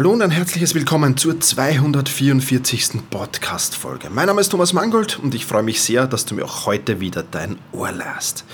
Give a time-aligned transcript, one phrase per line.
[0.00, 3.02] Hallo und ein herzliches Willkommen zur 244.
[3.10, 4.08] Podcast-Folge.
[4.08, 7.00] Mein Name ist Thomas Mangold und ich freue mich sehr, dass du mir auch heute
[7.00, 8.46] wieder dein Ohr lässt.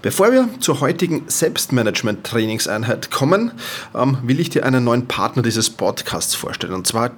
[0.00, 3.50] Bevor wir zur heutigen Selbstmanagement-Trainingseinheit kommen,
[3.96, 7.10] ähm, will ich dir einen neuen Partner dieses Podcasts vorstellen, und zwar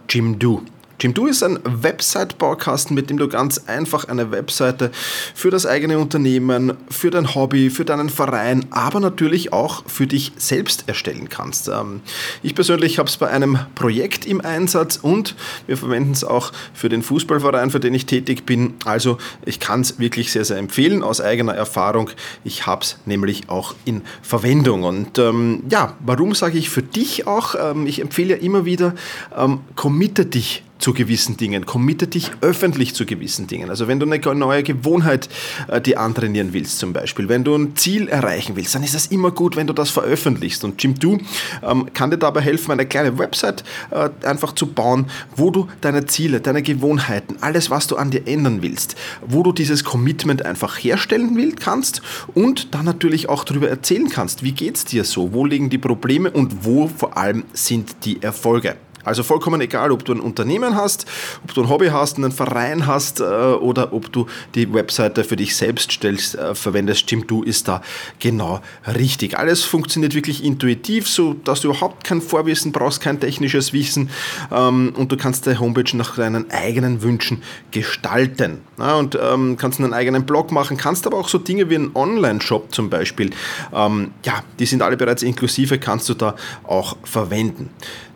[1.01, 1.15] Jimdo.
[1.15, 4.91] Jimdo ist ein Website-Baukasten, mit dem du ganz einfach eine Webseite
[5.35, 10.33] für das eigene Unternehmen, für dein Hobby, für deinen Verein, aber natürlich auch für dich
[10.37, 11.69] selbst erstellen kannst.
[11.69, 12.01] Ähm,
[12.43, 15.35] ich persönlich habe es bei einem Projekt im Einsatz und
[15.67, 18.75] wir verwenden es auch für den Fußballverein, für den ich tätig bin.
[18.85, 22.11] Also ich kann es wirklich sehr, sehr empfehlen aus eigener Erfahrung.
[22.43, 24.83] Ich habe es nämlich auch in Verwendung.
[24.83, 27.55] Und ähm, ja, warum sage ich für dich auch?
[27.55, 28.95] Ähm, ich empfehle ja immer wieder,
[29.37, 31.65] ähm, committe dich zu gewissen Dingen.
[31.65, 33.71] Committe dich öffentlich zu gewissen Dingen.
[33.71, 35.31] Also wenn du eine neue Gewohnheit
[35.69, 39.07] äh, dir antrainieren willst zum Beispiel, wenn du ein Ziel erreichen willst, dann ist es
[39.07, 40.63] immer gut, wenn du das veröffentlichst.
[40.63, 41.21] Und Jim Du
[41.63, 46.05] ähm, kann dir dabei helfen, eine kleine Website äh, einfach zu bauen, wo du deine
[46.05, 48.95] Ziele, deine Gewohnheiten, alles, was du an dir ändern willst,
[49.27, 52.03] wo du dieses Commitment einfach herstellen willst, kannst
[52.35, 55.79] und dann natürlich auch darüber erzählen kannst, wie geht es dir so, wo liegen die
[55.79, 58.77] Probleme und wo vor allem sind die Erfolge.
[59.05, 61.07] Also vollkommen egal, ob du ein Unternehmen hast,
[61.45, 65.37] ob du ein Hobby hast, einen Verein hast äh, oder ob du die Webseite für
[65.37, 67.05] dich selbst stellst, äh, verwendest.
[67.29, 67.81] Du ist da
[68.19, 69.39] genau richtig.
[69.39, 74.11] Alles funktioniert wirklich intuitiv, so dass du überhaupt kein Vorwissen brauchst, kein technisches Wissen
[74.51, 78.61] ähm, und du kannst deine Homepage nach deinen eigenen Wünschen gestalten.
[78.77, 82.75] Und ähm, kannst einen eigenen Blog machen, kannst aber auch so Dinge wie einen Online-Shop
[82.75, 83.31] zum Beispiel.
[83.73, 86.35] Ähm, ja, die sind alle bereits inklusive, kannst du da
[86.65, 87.71] auch verwenden.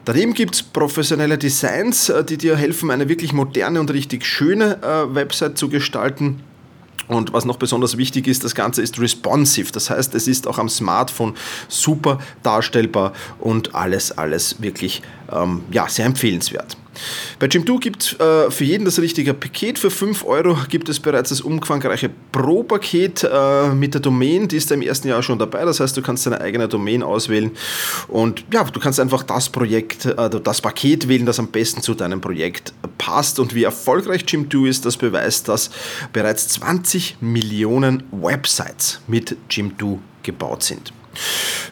[0.09, 4.79] Daneben gibt es professionelle Designs, äh, die dir helfen, eine wirklich moderne und richtig schöne
[4.83, 6.41] äh, Website zu gestalten.
[7.09, 9.71] Und was noch besonders wichtig ist, das Ganze ist responsive.
[9.71, 11.35] Das heißt, es ist auch am Smartphone
[11.69, 16.79] super darstellbar und alles, alles wirklich ähm, ja, sehr empfehlenswert.
[17.39, 19.79] Bei Jim2 gibt es äh, für jeden das richtige Paket.
[19.79, 24.49] Für 5 Euro gibt es bereits das umfangreiche Pro-Paket äh, mit der Domain.
[24.49, 25.65] Die ist im ersten Jahr schon dabei.
[25.65, 27.51] Das heißt, du kannst deine eigene Domain auswählen
[28.09, 31.95] und ja, du kannst einfach das Projekt, äh, das Paket wählen, das am besten zu
[31.95, 33.39] deinem Projekt passt.
[33.39, 35.71] Und wie erfolgreich Jim2 ist, das beweist, dass
[36.13, 40.93] bereits 20 Millionen Websites mit Jim2 gebaut sind.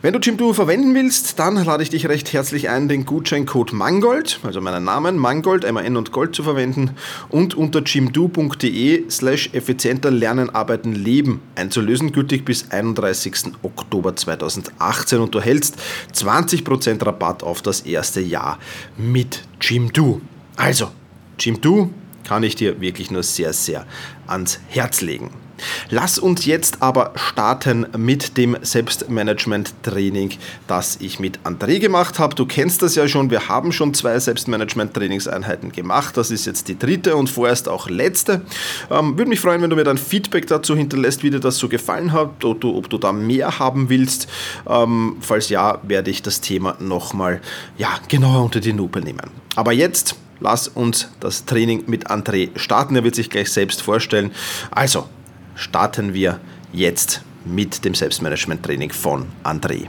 [0.03, 4.41] Wenn du Jimdo verwenden willst, dann lade ich dich recht herzlich ein, den Gutscheincode Mangold,
[4.43, 6.91] also meinen Namen Mangold, einmal N und Gold zu verwenden
[7.29, 13.53] und unter jimdo.de slash effizienter lernen, arbeiten, leben einzulösen, gültig bis 31.
[13.63, 15.77] Oktober 2018 und du hältst
[16.15, 18.59] 20% Rabatt auf das erste Jahr
[18.97, 20.21] mit Jimdo.
[20.57, 20.91] Also,
[21.39, 21.91] Jimdo
[22.25, 23.87] kann ich dir wirklich nur sehr, sehr
[24.27, 25.46] ans Herz legen.
[25.91, 30.35] Lass uns jetzt aber starten mit dem Selbstmanagement-Training,
[30.67, 32.35] das ich mit André gemacht habe.
[32.35, 36.17] Du kennst das ja schon, wir haben schon zwei Selbstmanagement-Trainingseinheiten gemacht.
[36.17, 38.43] Das ist jetzt die dritte und vorerst auch letzte.
[38.91, 41.69] Ähm, Würde mich freuen, wenn du mir dann Feedback dazu hinterlässt, wie dir das so
[41.69, 44.29] gefallen hat, ob du, ob du da mehr haben willst.
[44.69, 47.41] Ähm, falls ja, werde ich das Thema nochmal
[47.79, 49.31] ja, genauer unter die Lupe nehmen.
[49.55, 52.97] Aber jetzt lass uns das Training mit André starten.
[52.97, 54.33] Er wird sich gleich selbst vorstellen.
[54.71, 55.09] Also,
[55.57, 56.39] starten wir
[56.73, 59.87] jetzt mit dem Selbstmanagement-Training von André.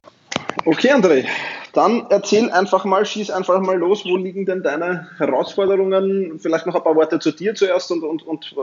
[0.65, 1.25] Okay, André,
[1.73, 4.03] dann erzähl einfach mal, schieß einfach mal los.
[4.05, 6.39] Wo liegen denn deine Herausforderungen?
[6.39, 8.59] Vielleicht noch ein paar Worte zu dir zuerst und, und, und äh,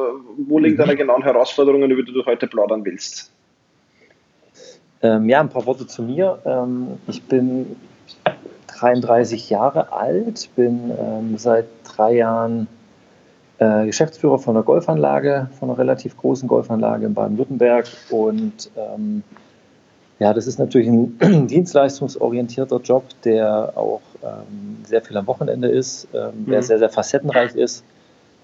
[0.49, 3.31] wo liegen deine genauen Herausforderungen, über die du heute plaudern willst?
[5.03, 6.41] Ähm, ja, ein paar Worte zu mir.
[6.45, 7.77] Ähm, ich bin
[8.79, 12.67] 33 Jahre alt, bin ähm, seit drei Jahren
[13.59, 17.87] äh, Geschäftsführer von einer Golfanlage, von einer relativ großen Golfanlage in Baden-Württemberg.
[18.11, 19.23] Und ähm,
[20.19, 26.09] ja, das ist natürlich ein dienstleistungsorientierter Job, der auch ähm, sehr viel am Wochenende ist,
[26.15, 26.65] ähm, der mhm.
[26.65, 27.85] sehr, sehr facettenreich ist.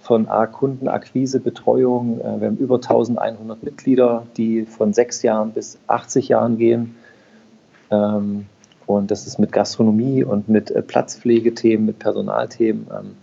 [0.03, 2.21] Von A, Kundenakquise, Betreuung.
[2.21, 6.97] Äh, wir haben über 1100 Mitglieder, die von sechs Jahren bis 80 Jahren gehen.
[7.91, 8.47] Ähm,
[8.87, 13.17] und das ist mit Gastronomie und mit äh, Platzpflegethemen, mit Personalthemen ähm,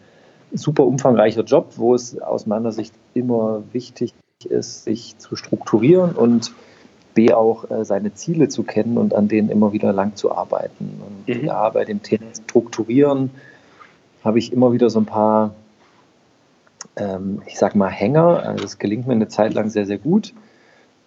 [0.58, 4.14] super umfangreicher Job, wo es aus meiner Sicht immer wichtig
[4.46, 6.52] ist, sich zu strukturieren und
[7.14, 11.02] B auch äh, seine Ziele zu kennen und an denen immer wieder lang zu arbeiten.
[11.06, 11.46] Und mhm.
[11.46, 13.32] ja, bei dem Thema Strukturieren
[14.24, 15.56] habe ich immer wieder so ein paar,
[16.96, 18.44] ähm, ich sag mal, Hänger.
[18.44, 20.34] Also es gelingt mir eine Zeit lang sehr, sehr gut.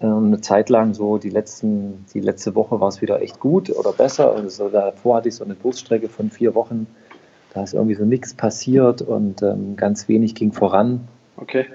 [0.00, 3.70] Ähm, eine Zeit lang so, die, letzten, die letzte Woche war es wieder echt gut
[3.70, 4.34] oder besser.
[4.34, 6.88] Also davor hatte ich so eine Durststrecke von vier Wochen,
[7.54, 11.08] Da ist irgendwie so nichts passiert und ähm, ganz wenig ging voran.
[11.36, 11.66] Okay.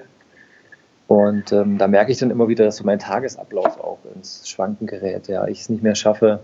[1.06, 4.86] Und ähm, da merke ich dann immer wieder, dass so mein Tagesablauf auch ins Schwanken
[4.86, 5.28] gerät.
[5.28, 6.40] Ja, ich es nicht mehr schaffe,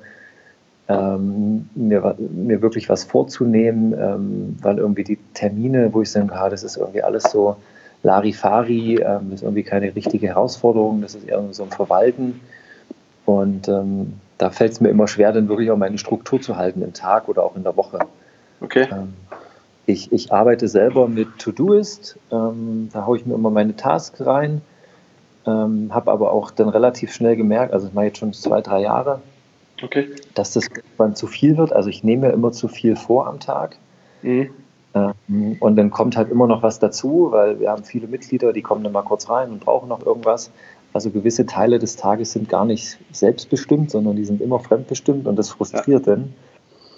[0.89, 6.49] ähm, mir, mir wirklich was vorzunehmen, ähm, weil irgendwie die Termine, wo ich sage, ah,
[6.49, 7.57] das ist irgendwie alles so
[8.03, 12.41] Larifari, ähm, das ist irgendwie keine richtige Herausforderung, das ist eher so ein Verwalten.
[13.25, 16.83] Und ähm, da fällt es mir immer schwer, dann wirklich auch meine Struktur zu halten
[16.83, 18.01] im Tag oder auch in der Woche.
[18.63, 18.89] Okay.
[18.91, 19.15] Ähm,
[19.87, 24.63] ich, ich arbeite selber mit Todoist, ähm, da haue ich mir immer meine Tasks rein,
[25.47, 28.83] ähm, habe aber auch dann relativ schnell gemerkt, also ich mache jetzt schon zwei, drei
[28.83, 29.21] Jahre,
[29.83, 30.09] okay.
[30.35, 31.73] dass das irgendwann zu viel wird.
[31.73, 33.77] Also ich nehme mir immer zu viel vor am Tag.
[34.23, 34.51] Mhm.
[34.95, 38.63] Ähm, und dann kommt halt immer noch was dazu, weil wir haben viele Mitglieder, die
[38.63, 40.53] kommen dann mal kurz rein und brauchen noch irgendwas.
[40.93, 45.37] Also gewisse Teile des Tages sind gar nicht selbstbestimmt, sondern die sind immer fremdbestimmt und
[45.37, 46.15] das frustriert ja.
[46.15, 46.35] dann,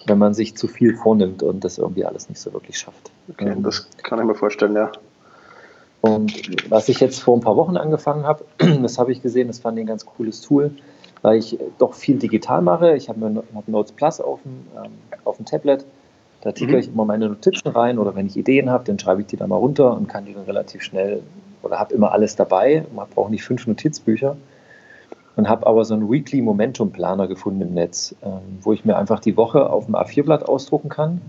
[0.06, 3.10] wenn man sich zu viel vornimmt und das irgendwie alles nicht so wirklich schafft.
[3.30, 4.92] Okay, ähm, das kann ich mir vorstellen, ja.
[6.00, 8.44] Und was ich jetzt vor ein paar Wochen angefangen habe,
[8.82, 10.70] das habe ich gesehen, das fand ich ein ganz cooles Tool,
[11.22, 12.94] weil ich doch viel digital mache.
[12.96, 14.92] Ich habe hab Notes Plus auf dem, ähm,
[15.24, 15.84] auf dem Tablet
[16.44, 16.80] da tickere mhm.
[16.80, 19.46] ich immer meine Notizen rein oder wenn ich Ideen habe, dann schreibe ich die da
[19.46, 21.22] mal runter und kann die dann relativ schnell
[21.62, 22.84] oder habe immer alles dabei.
[22.94, 24.36] Man braucht nicht fünf Notizbücher
[25.36, 28.96] und habe aber so einen Weekly Momentum Planer gefunden im Netz, ähm, wo ich mir
[28.96, 31.20] einfach die Woche auf dem A4-Blatt ausdrucken kann.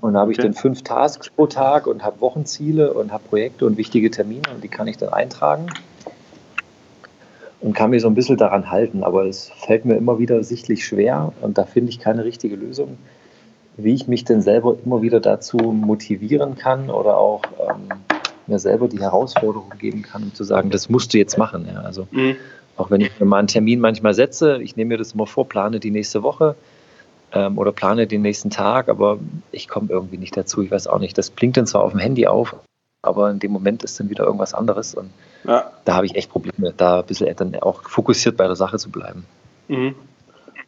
[0.00, 0.48] Und da habe ich okay.
[0.48, 4.64] dann fünf Tasks pro Tag und habe Wochenziele und habe Projekte und wichtige Termine und
[4.64, 5.66] die kann ich dann eintragen
[7.60, 9.04] und kann mich so ein bisschen daran halten.
[9.04, 12.98] Aber es fällt mir immer wieder sichtlich schwer und da finde ich keine richtige Lösung
[13.76, 17.88] wie ich mich denn selber immer wieder dazu motivieren kann oder auch ähm,
[18.46, 21.66] mir selber die Herausforderung geben kann, um zu sagen, das musst du jetzt machen.
[21.72, 21.80] Ja.
[21.80, 22.36] Also mhm.
[22.76, 25.48] Auch wenn ich mir mal einen Termin manchmal setze, ich nehme mir das immer vor,
[25.48, 26.56] plane die nächste Woche
[27.32, 29.18] ähm, oder plane den nächsten Tag, aber
[29.50, 30.62] ich komme irgendwie nicht dazu.
[30.62, 31.16] Ich weiß auch nicht.
[31.16, 32.56] Das blinkt dann zwar auf dem Handy auf,
[33.02, 35.10] aber in dem Moment ist dann wieder irgendwas anderes und
[35.44, 35.70] ja.
[35.84, 38.90] da habe ich echt Probleme, da ein bisschen dann auch fokussiert bei der Sache zu
[38.90, 39.26] bleiben.
[39.68, 39.94] Mhm.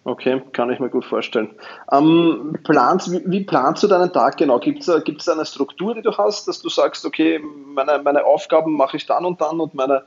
[0.07, 1.49] Okay, kann ich mir gut vorstellen.
[1.91, 4.59] Ähm, planst, wie, wie, planst du deinen Tag genau?
[4.59, 7.41] Gibt es eine Struktur, die du hast, dass du sagst, okay,
[7.75, 10.03] meine, meine Aufgaben mache ich dann und dann und meine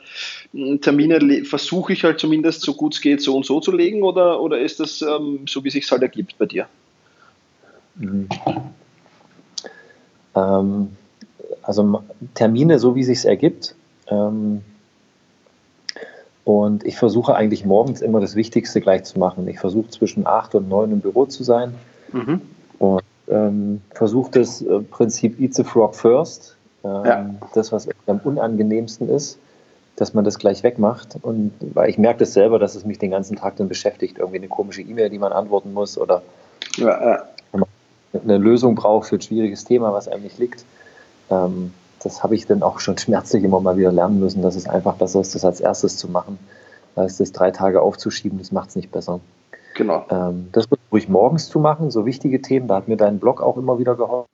[0.53, 4.03] hm, Termine versuche ich halt zumindest so gut es geht so und so zu legen
[4.03, 6.67] oder, oder ist das ähm, so, wie sich halt ergibt bei dir?
[7.95, 8.29] Mhm.
[10.35, 10.95] Ähm,
[11.63, 12.03] also
[12.35, 13.73] Termine, so wie sich ergibt.
[14.09, 14.61] Ähm,
[16.47, 19.45] und ich versuche eigentlich morgens immer das Wichtigste gleich zu machen.
[19.49, 21.75] Ich versuche zwischen acht und neun im Büro zu sein
[22.13, 22.39] mhm.
[22.79, 26.55] und ähm, versuche das äh, Prinzip Eat the Frog First,
[26.85, 27.29] ähm, ja.
[27.53, 29.39] das, was am unangenehmsten ist,
[29.97, 31.17] dass man das gleich wegmacht.
[31.21, 34.17] Und weil ich merke das selber, dass es mich den ganzen Tag dann beschäftigt.
[34.17, 36.21] Irgendwie eine komische E-Mail, die man antworten muss oder
[36.77, 37.17] ja,
[37.51, 37.63] ja.
[38.23, 40.63] eine Lösung braucht für ein schwieriges Thema, was einem nicht liegt.
[41.29, 41.73] Ähm,
[42.03, 44.95] das habe ich dann auch schon schmerzlich immer mal wieder lernen müssen, dass es einfach
[44.95, 46.37] besser ist, das als erstes zu machen,
[46.95, 49.19] als das drei Tage aufzuschieben, das macht es nicht besser.
[49.75, 50.05] Genau.
[50.09, 53.41] Ähm, das versuche ich morgens zu machen, so wichtige Themen, da hat mir dein Blog
[53.41, 54.27] auch immer wieder geholfen.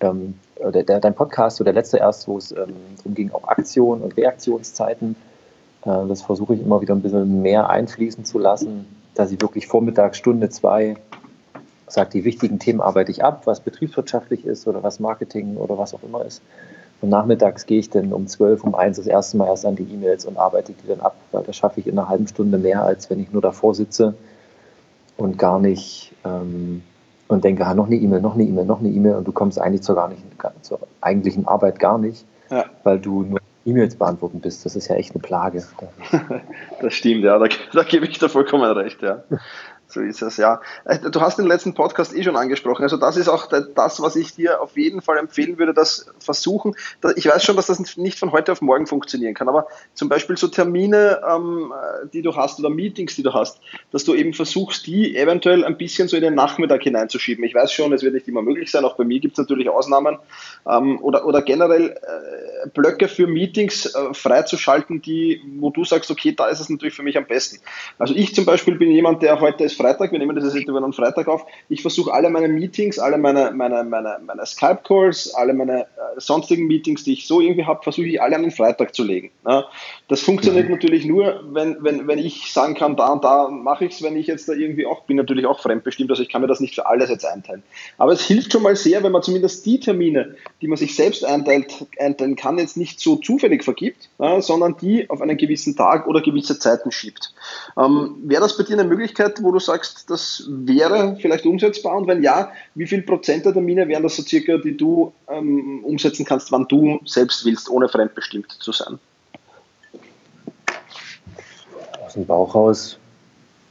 [0.00, 3.48] Ähm, der, der, dein Podcast, so der letzte erst, wo es ähm, darum ging, auch
[3.48, 5.16] Aktionen und Reaktionszeiten,
[5.82, 9.66] äh, das versuche ich immer wieder ein bisschen mehr einfließen zu lassen, dass ich wirklich
[9.66, 10.96] Vormittag, Stunde, zwei
[11.92, 15.94] sagt, die wichtigen Themen arbeite ich ab, was betriebswirtschaftlich ist oder was Marketing oder was
[15.94, 16.42] auch immer ist.
[17.00, 19.84] Und nachmittags gehe ich dann um 12, um 1 das erste Mal erst an die
[19.84, 21.14] E-Mails und arbeite die dann ab.
[21.30, 24.14] Weil das schaffe ich in einer halben Stunde mehr, als wenn ich nur davor sitze
[25.16, 26.82] und gar nicht ähm,
[27.28, 29.60] und denke, ha, noch eine E-Mail, noch eine E-Mail, noch eine E-Mail und du kommst
[29.60, 30.22] eigentlich zur, gar nicht,
[30.62, 32.64] zur eigentlichen Arbeit gar nicht, ja.
[32.82, 34.64] weil du nur E-Mails beantworten bist.
[34.64, 35.62] Das ist ja echt eine Plage.
[36.80, 39.22] das stimmt, ja, da, da gebe ich dir vollkommen recht, ja.
[39.90, 40.60] So ist es, ja.
[40.84, 42.82] Äh, du hast den letzten Podcast eh schon angesprochen.
[42.82, 46.76] Also das ist auch das, was ich dir auf jeden Fall empfehlen würde, das versuchen.
[47.16, 50.36] Ich weiß schon, dass das nicht von heute auf morgen funktionieren kann, aber zum Beispiel
[50.36, 51.72] so Termine, ähm,
[52.12, 55.78] die du hast oder Meetings, die du hast, dass du eben versuchst, die eventuell ein
[55.78, 57.42] bisschen so in den Nachmittag hineinzuschieben.
[57.44, 58.84] Ich weiß schon, es wird nicht immer möglich sein.
[58.84, 60.18] Auch bei mir gibt es natürlich Ausnahmen.
[60.66, 62.37] Ähm, oder, oder generell äh,
[62.74, 67.02] Blöcke für Meetings äh, freizuschalten, die, wo du sagst, okay, da ist es natürlich für
[67.02, 67.58] mich am besten.
[67.98, 70.78] Also ich zum Beispiel bin jemand, der heute ist Freitag, wir nehmen das jetzt über
[70.78, 71.44] einen Freitag auf.
[71.68, 75.86] Ich versuche alle meine Meetings, alle meine, meine, meine, meine Skype-Calls, alle meine äh,
[76.18, 79.30] sonstigen Meetings, die ich so irgendwie habe, versuche ich alle an den Freitag zu legen.
[79.46, 79.66] Ja.
[80.08, 80.72] Das funktioniert mhm.
[80.72, 84.16] natürlich nur, wenn, wenn, wenn ich sagen kann, da und da mache ich es, wenn
[84.16, 86.74] ich jetzt da irgendwie auch, bin natürlich auch fremdbestimmt, also ich kann mir das nicht
[86.74, 87.62] für alles jetzt einteilen.
[87.96, 91.24] Aber es hilft schon mal sehr, wenn man zumindest die Termine, die man sich selbst
[91.24, 96.06] einteilt, einteilen kann, jetzt nicht so zufällig vergibt, ja, sondern die auf einen gewissen Tag
[96.06, 97.32] oder gewisse Zeiten schiebt.
[97.76, 101.96] Ähm, Wäre das bei dir eine Möglichkeit, wo du sagst, das wäre vielleicht umsetzbar?
[101.96, 105.84] Und wenn ja, wie viel Prozent der Termine wären das so circa, die du ähm,
[105.84, 108.98] umsetzen kannst, wann du selbst willst, ohne fremdbestimmt zu sein?
[112.04, 112.98] Aus dem Bauch raus,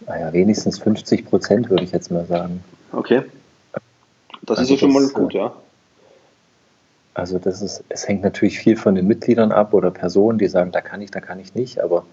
[0.05, 2.63] naja, wenigstens 50 Prozent würde ich jetzt mal sagen.
[2.91, 3.23] Okay.
[4.43, 5.53] Das also ist ja schon mal gut, ja.
[7.17, 10.71] Also das ist, es hängt natürlich viel von den Mitgliedern ab oder Personen, die sagen,
[10.71, 12.05] da kann ich, da kann ich nicht, aber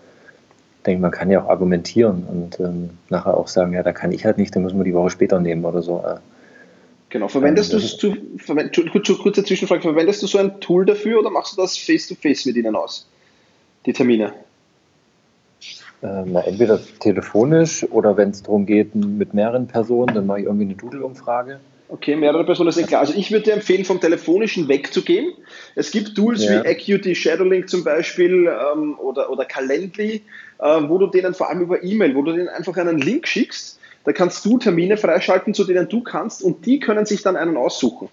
[0.78, 4.12] ich denke, man kann ja auch argumentieren und ähm, nachher auch sagen, ja, da kann
[4.12, 6.02] ich halt nicht, dann müssen wir die Woche später nehmen oder so.
[6.06, 6.16] Äh.
[7.10, 8.80] Genau, verwendest ähm, du es zu, verwend,
[9.22, 12.56] kurze Zwischenfrage, verwendest du so ein Tool dafür oder machst du das face-to-face -face mit
[12.56, 13.06] ihnen aus,
[13.84, 14.32] die Termine?
[16.02, 20.64] Ähm, entweder telefonisch oder wenn es darum geht, mit mehreren Personen, dann mache ich irgendwie
[20.64, 21.60] eine Doodle-Umfrage.
[21.88, 23.00] Okay, mehrere Personen sind klar.
[23.00, 25.32] Also ich würde dir empfehlen, vom Telefonischen wegzugehen.
[25.74, 26.64] Es gibt Tools ja.
[26.64, 30.22] wie Acuity, Shadowlink zum Beispiel ähm, oder, oder Calendly,
[30.58, 33.78] äh, wo du denen vor allem über E-Mail, wo du denen einfach einen Link schickst.
[34.04, 37.56] Da kannst du Termine freischalten, zu denen du kannst und die können sich dann einen
[37.56, 38.08] aussuchen.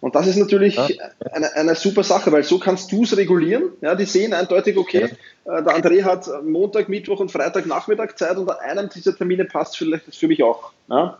[0.00, 0.86] Und das ist natürlich ja.
[1.32, 3.72] eine, eine super Sache, weil so kannst du es regulieren.
[3.80, 5.10] Ja, die sehen eindeutig, okay,
[5.44, 5.58] ja.
[5.58, 9.44] äh, der André hat Montag, Mittwoch und Freitag Nachmittag Zeit und an einem dieser Termine
[9.44, 10.70] passt vielleicht für mich auch.
[10.88, 11.18] Ja?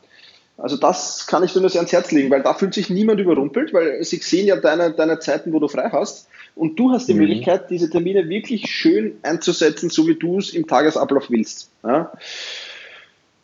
[0.58, 3.20] Also das kann ich dir nur sehr ans Herz legen, weil da fühlt sich niemand
[3.20, 6.28] überrumpelt, weil sie sehen ja deine, deine Zeiten, wo du frei hast.
[6.56, 7.20] Und du hast die mhm.
[7.20, 11.70] Möglichkeit, diese Termine wirklich schön einzusetzen, so wie du es im Tagesablauf willst.
[11.84, 12.12] Ja?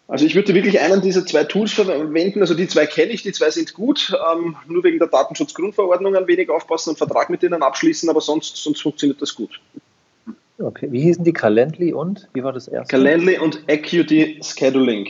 [0.08, 2.40] Also ich würde wirklich einen dieser zwei Tools verwenden.
[2.40, 4.12] Also die zwei kenne ich, die zwei sind gut.
[4.32, 8.56] Ähm, nur wegen der Datenschutzgrundverordnung ein wenig aufpassen und Vertrag mit denen abschließen, aber sonst,
[8.56, 9.60] sonst funktioniert das gut.
[10.58, 12.90] Okay, wie hießen die Calendly und wie war das erste?
[12.90, 15.08] Calendly und Acuity Scheduling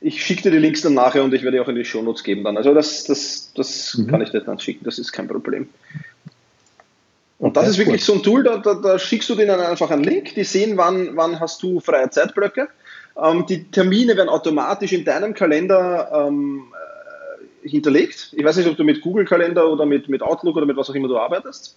[0.00, 2.44] ich schicke dir die Links dann nachher und ich werde auch in die Shownotes geben
[2.44, 2.56] dann.
[2.56, 4.06] Also das, das, das mhm.
[4.06, 5.68] kann ich dir dann schicken, das ist kein Problem.
[7.38, 10.04] Und das ist wirklich so ein Tool, da, da, da, schickst du denen einfach einen
[10.04, 12.68] Link, die sehen, wann, wann hast du freie Zeitblöcke.
[13.22, 16.64] Ähm, die Termine werden automatisch in deinem Kalender ähm,
[17.64, 18.34] äh, hinterlegt.
[18.36, 20.94] Ich weiß nicht, ob du mit Google-Kalender oder mit, mit Outlook oder mit was auch
[20.94, 21.76] immer du arbeitest.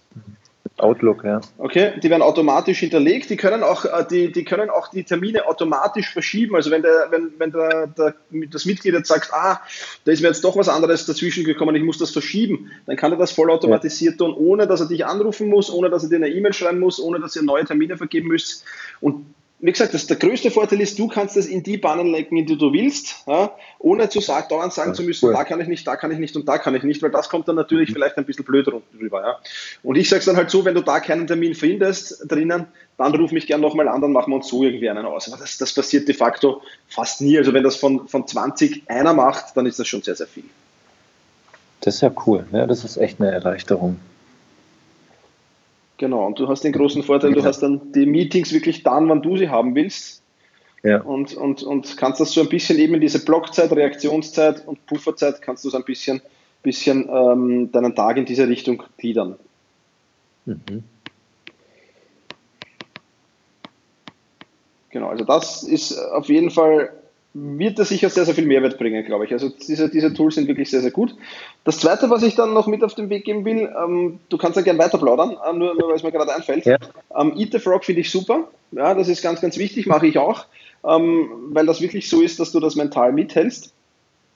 [0.78, 1.40] Outlook, ja.
[1.58, 3.30] Okay, die werden automatisch hinterlegt.
[3.30, 6.56] Die können auch, äh, die, die können auch die Termine automatisch verschieben.
[6.56, 8.14] Also wenn der, wenn, wenn der, der,
[8.50, 9.60] das Mitglied jetzt sagt, ah,
[10.04, 13.12] da ist mir jetzt doch was anderes dazwischen gekommen, ich muss das verschieben, dann kann
[13.12, 16.28] er das vollautomatisiert tun, ohne dass er dich anrufen muss, ohne dass er dir eine
[16.28, 18.64] E-Mail schreiben muss, ohne dass ihr neue Termine vergeben müsst.
[19.00, 19.26] Und
[19.64, 22.44] wie gesagt, das, der größte Vorteil ist, du kannst das in die Bahnen lenken, in
[22.44, 25.86] die du willst, ja, ohne zu sagen, dauernd sagen zu müssen, da kann ich nicht,
[25.86, 27.94] da kann ich nicht und da kann ich nicht, weil das kommt dann natürlich mhm.
[27.94, 29.22] vielleicht ein bisschen blöd drüber.
[29.22, 29.38] Ja.
[29.82, 32.66] Und ich sage es dann halt so, wenn du da keinen Termin findest drinnen,
[32.98, 35.32] dann ruf mich gern nochmal an, dann machen wir uns so irgendwie einen aus.
[35.32, 37.38] Aber das, das passiert de facto fast nie.
[37.38, 40.44] Also wenn das von, von 20 einer macht, dann ist das schon sehr, sehr viel.
[41.80, 42.46] Das ist ja cool.
[42.52, 43.98] Ja, das ist echt eine Erleichterung.
[45.98, 49.22] Genau, und du hast den großen Vorteil, du hast dann die Meetings wirklich dann, wann
[49.22, 50.22] du sie haben willst.
[50.82, 51.00] Ja.
[51.00, 55.40] Und, und, und kannst das so ein bisschen eben in diese Blockzeit, Reaktionszeit und Pufferzeit,
[55.40, 56.20] kannst du so ein bisschen,
[56.62, 59.36] bisschen ähm, deinen Tag in diese Richtung gliedern.
[60.44, 60.82] Mhm.
[64.90, 66.92] Genau, also das ist auf jeden Fall
[67.34, 69.32] wird das sicher sehr, sehr viel Mehrwert bringen, glaube ich.
[69.32, 71.16] Also diese, diese Tools sind wirklich sehr, sehr gut.
[71.64, 74.56] Das Zweite, was ich dann noch mit auf den Weg geben will, ähm, du kannst
[74.56, 76.64] ja gerne weiter plaudern, äh, nur, nur weil es mir gerade einfällt.
[76.64, 76.78] Ja.
[77.18, 78.48] Ähm, Eat the Frog finde ich super.
[78.70, 80.46] Ja, das ist ganz, ganz wichtig, mache ich auch,
[80.84, 83.74] ähm, weil das wirklich so ist, dass du das mental mithältst,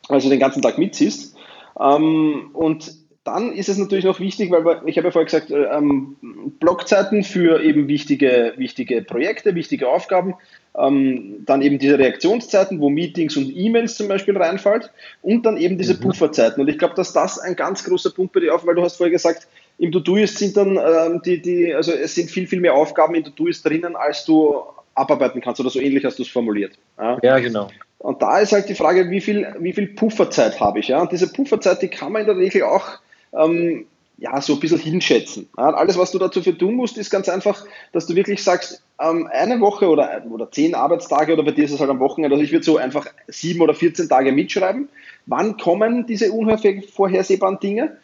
[0.09, 1.37] also den ganzen Tag mitziehst.
[1.81, 5.65] Ähm, und dann ist es natürlich noch wichtig, weil ich habe ja vorher gesagt, äh,
[5.67, 6.17] ähm,
[6.59, 10.35] Blockzeiten für eben wichtige, wichtige Projekte, wichtige Aufgaben
[10.77, 14.91] ähm, dann eben diese Reaktionszeiten, wo Meetings und E-Mails zum Beispiel reinfällt
[15.23, 16.01] und dann eben diese mhm.
[16.01, 16.61] Pufferzeiten.
[16.61, 18.97] Und ich glaube, dass das ein ganz großer Punkt bei dir auf, weil du hast
[18.97, 19.49] vorher gesagt,
[19.79, 23.25] im To-Do-Ist sind dann ähm, die, die, also es sind viel, viel mehr Aufgaben im
[23.25, 24.63] To-Do-Ist drinnen, als du
[24.95, 26.73] abarbeiten kannst oder so ähnlich hast du es formuliert.
[26.99, 27.19] Ja?
[27.23, 27.69] ja, genau.
[27.99, 30.89] Und da ist halt die Frage, wie viel, wie viel Pufferzeit habe ich?
[30.89, 31.01] Ja?
[31.01, 32.99] Und diese Pufferzeit, die kann man in der Regel auch
[33.33, 33.87] ähm,
[34.19, 35.49] ja, so ein bisschen hinschätzen.
[35.55, 39.29] Alles, was du dazu für tun musst, ist ganz einfach, dass du wirklich sagst, ähm,
[39.33, 42.45] eine Woche oder, oder zehn Arbeitstage oder bei dir ist es halt am Wochenende, also
[42.45, 44.89] ich würde so einfach sieben oder 14 Tage mitschreiben.
[45.27, 47.97] Wann kommen diese unvorhersehbaren Dinge?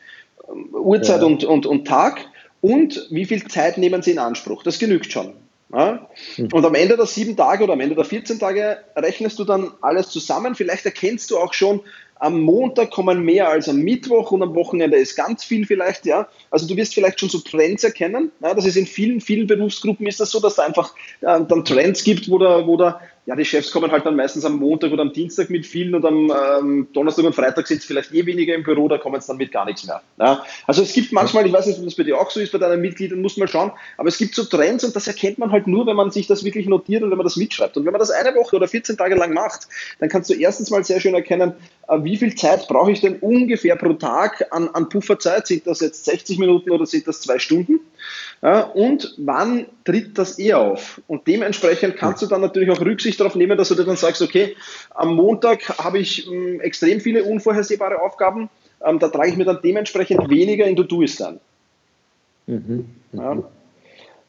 [0.49, 1.27] Ähm, Uhrzeit ja.
[1.27, 2.21] und, und, und Tag
[2.61, 4.63] und wie viel Zeit nehmen sie in Anspruch?
[4.63, 5.33] Das genügt schon.
[5.73, 6.49] Hm.
[6.53, 9.73] Und am Ende der sieben Tage oder am Ende der 14 Tage rechnest du dann
[9.81, 10.55] alles zusammen.
[10.55, 11.81] Vielleicht erkennst du auch schon,
[12.25, 16.27] am Montag kommen mehr als am Mittwoch und am Wochenende ist ganz viel vielleicht, ja.
[16.51, 18.33] Also du wirst vielleicht schon so Trends erkennen.
[18.41, 18.55] Ja?
[18.55, 22.03] Das ist in vielen, vielen Berufsgruppen ist das so, dass da einfach äh, dann Trends
[22.03, 25.01] gibt, wo der, wo der ja, die Chefs kommen halt dann meistens am Montag oder
[25.01, 28.63] am Dienstag mit vielen und am ähm, Donnerstag und Freitag es vielleicht eh weniger im
[28.63, 30.03] Büro, da kommen es dann mit gar nichts mehr.
[30.19, 30.45] Ja?
[30.67, 32.59] Also es gibt manchmal, ich weiß nicht, ob das bei dir auch so ist, bei
[32.59, 35.67] deinen Mitgliedern muss man schauen, aber es gibt so Trends und das erkennt man halt
[35.67, 37.77] nur, wenn man sich das wirklich notiert und wenn man das mitschreibt.
[37.79, 39.69] Und wenn man das eine Woche oder 14 Tage lang macht,
[40.01, 41.55] dann kannst du erstens mal sehr schön erkennen,
[41.89, 45.47] äh, wie viel Zeit brauche ich denn ungefähr pro Tag an, an Pufferzeit?
[45.47, 47.81] Sind das jetzt 60 Minuten oder sind das zwei Stunden?
[48.41, 51.01] Und wann tritt das eher auf?
[51.07, 54.21] Und dementsprechend kannst du dann natürlich auch Rücksicht darauf nehmen, dass du dir dann sagst,
[54.21, 54.55] okay,
[54.91, 58.51] am Montag habe ich ähm, extrem viele unvorhersehbare Aufgaben,
[58.85, 61.41] ähm, da trage ich mir dann dementsprechend weniger in To-Doist ein.
[62.47, 62.87] Mhm.
[63.13, 63.19] Mhm.
[63.19, 63.43] Ja.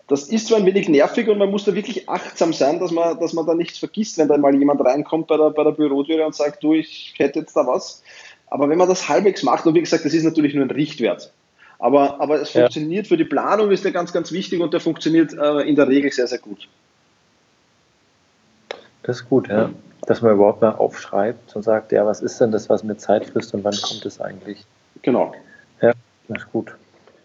[0.08, 3.20] Das ist zwar ein wenig nervig und man muss da wirklich achtsam sein, dass man,
[3.20, 6.26] dass man da nichts vergisst, wenn da mal jemand reinkommt bei der, bei der Bürotüre
[6.26, 8.04] und sagt, du, ich hätte jetzt da was.
[8.48, 11.34] Aber wenn man das halbwegs macht, und wie gesagt, das ist natürlich nur ein Richtwert,
[11.80, 12.62] aber, aber es ja.
[12.62, 15.88] funktioniert für die Planung, ist der ganz, ganz wichtig und der funktioniert äh, in der
[15.88, 16.68] Regel sehr, sehr gut.
[19.04, 19.70] Das ist gut, ja.
[20.08, 23.26] Dass man überhaupt mal aufschreibt und sagt, ja, was ist denn das, was mir Zeit
[23.26, 24.64] frisst und wann kommt es eigentlich?
[25.02, 25.34] Genau.
[25.82, 25.94] Ja,
[26.28, 26.76] das ist gut.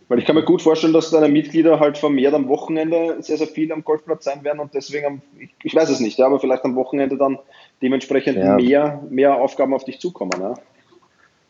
[0.09, 3.47] Weil ich kann mir gut vorstellen, dass deine Mitglieder halt vermehrt am Wochenende sehr, sehr
[3.47, 6.41] viel am Golfplatz sein werden und deswegen, am, ich, ich weiß es nicht, ja, aber
[6.41, 7.39] vielleicht am Wochenende dann
[7.81, 8.57] dementsprechend ja.
[8.57, 10.33] mehr, mehr Aufgaben auf dich zukommen.
[10.41, 10.55] Ja.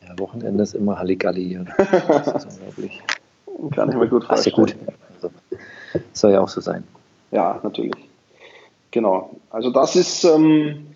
[0.02, 1.64] Ja, Wochenende ist immer Halligalli hier.
[1.76, 3.02] Das ist unglaublich.
[3.74, 4.56] Kann ich mir gut vorstellen.
[4.56, 4.76] Ach, ja gut.
[5.16, 5.30] Also,
[6.12, 6.84] soll ja auch so sein.
[7.30, 7.94] Ja, natürlich.
[8.90, 9.36] Genau.
[9.50, 10.86] Also das ist ähm,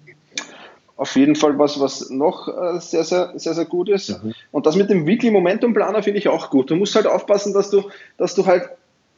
[0.96, 4.22] auf jeden Fall was, was noch äh, sehr, sehr, sehr, sehr gut ist.
[4.22, 4.34] Mhm.
[4.50, 6.70] Und das mit dem Weekly Momentum Planer finde ich auch gut.
[6.70, 8.68] Du musst halt aufpassen, dass du, dass du halt,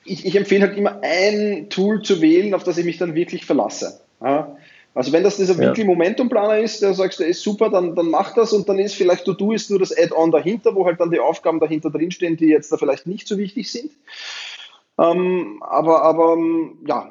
[0.05, 3.45] ich, ich empfehle halt immer ein Tool zu wählen, auf das ich mich dann wirklich
[3.47, 4.01] verlasse.
[4.21, 4.56] Ja?
[4.97, 5.69] Also wenn das dieser ja.
[5.69, 8.79] Weekly Momentum Planer ist, der sagst, der ist super, dann, dann mach das und dann
[8.79, 12.39] ist vielleicht To-Do ist nur das Add-on dahinter, wo halt dann die Aufgaben dahinter drinstehen,
[12.39, 13.91] die jetzt da vielleicht nicht so wichtig sind.
[14.99, 17.11] Ähm, aber aber ähm, ja,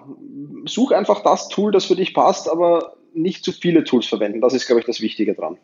[0.66, 4.42] such einfach das Tool, das für dich passt, aber nicht zu viele Tools verwenden.
[4.42, 5.58] Das ist, glaube ich, das Wichtige dran.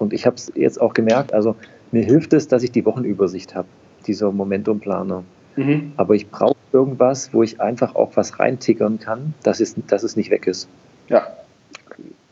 [0.00, 1.54] Und ich habe es jetzt auch gemerkt, also
[1.92, 3.68] mir hilft es, dass ich die Wochenübersicht habe,
[4.04, 5.22] dieser Momentum-Planer.
[5.54, 5.92] Mhm.
[5.96, 10.16] Aber ich brauche irgendwas, wo ich einfach auch was reintickern kann, dass es, dass es
[10.16, 10.68] nicht weg ist.
[11.08, 11.28] Ja,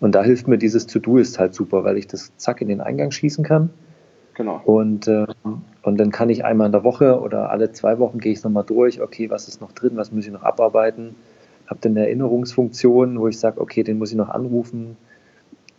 [0.00, 2.80] und da hilft mir dieses To-Do ist halt super, weil ich das zack in den
[2.80, 3.70] Eingang schießen kann.
[4.34, 4.60] Genau.
[4.64, 5.26] Und, äh,
[5.82, 8.64] und dann kann ich einmal in der Woche oder alle zwei Wochen gehe ich nochmal
[8.64, 11.14] durch, okay, was ist noch drin, was muss ich noch abarbeiten.
[11.66, 14.98] Habe dann eine Erinnerungsfunktion, wo ich sage, okay, den muss ich noch anrufen.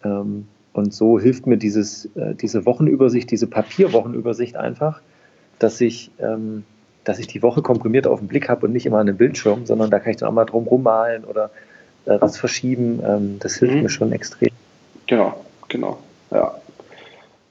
[0.03, 5.01] Ähm, und so hilft mir dieses, äh, diese Wochenübersicht, diese Papierwochenübersicht einfach,
[5.59, 6.63] dass ich, ähm,
[7.03, 9.67] dass ich die Woche komprimiert auf den Blick habe und nicht immer an den Bildschirm,
[9.67, 11.51] sondern da kann ich dann auch mal drum rummalen oder
[12.07, 13.01] äh, was verschieben.
[13.05, 13.83] Ähm, das hilft mhm.
[13.83, 14.49] mir schon extrem.
[15.05, 15.99] Genau, genau,
[16.31, 16.55] ja.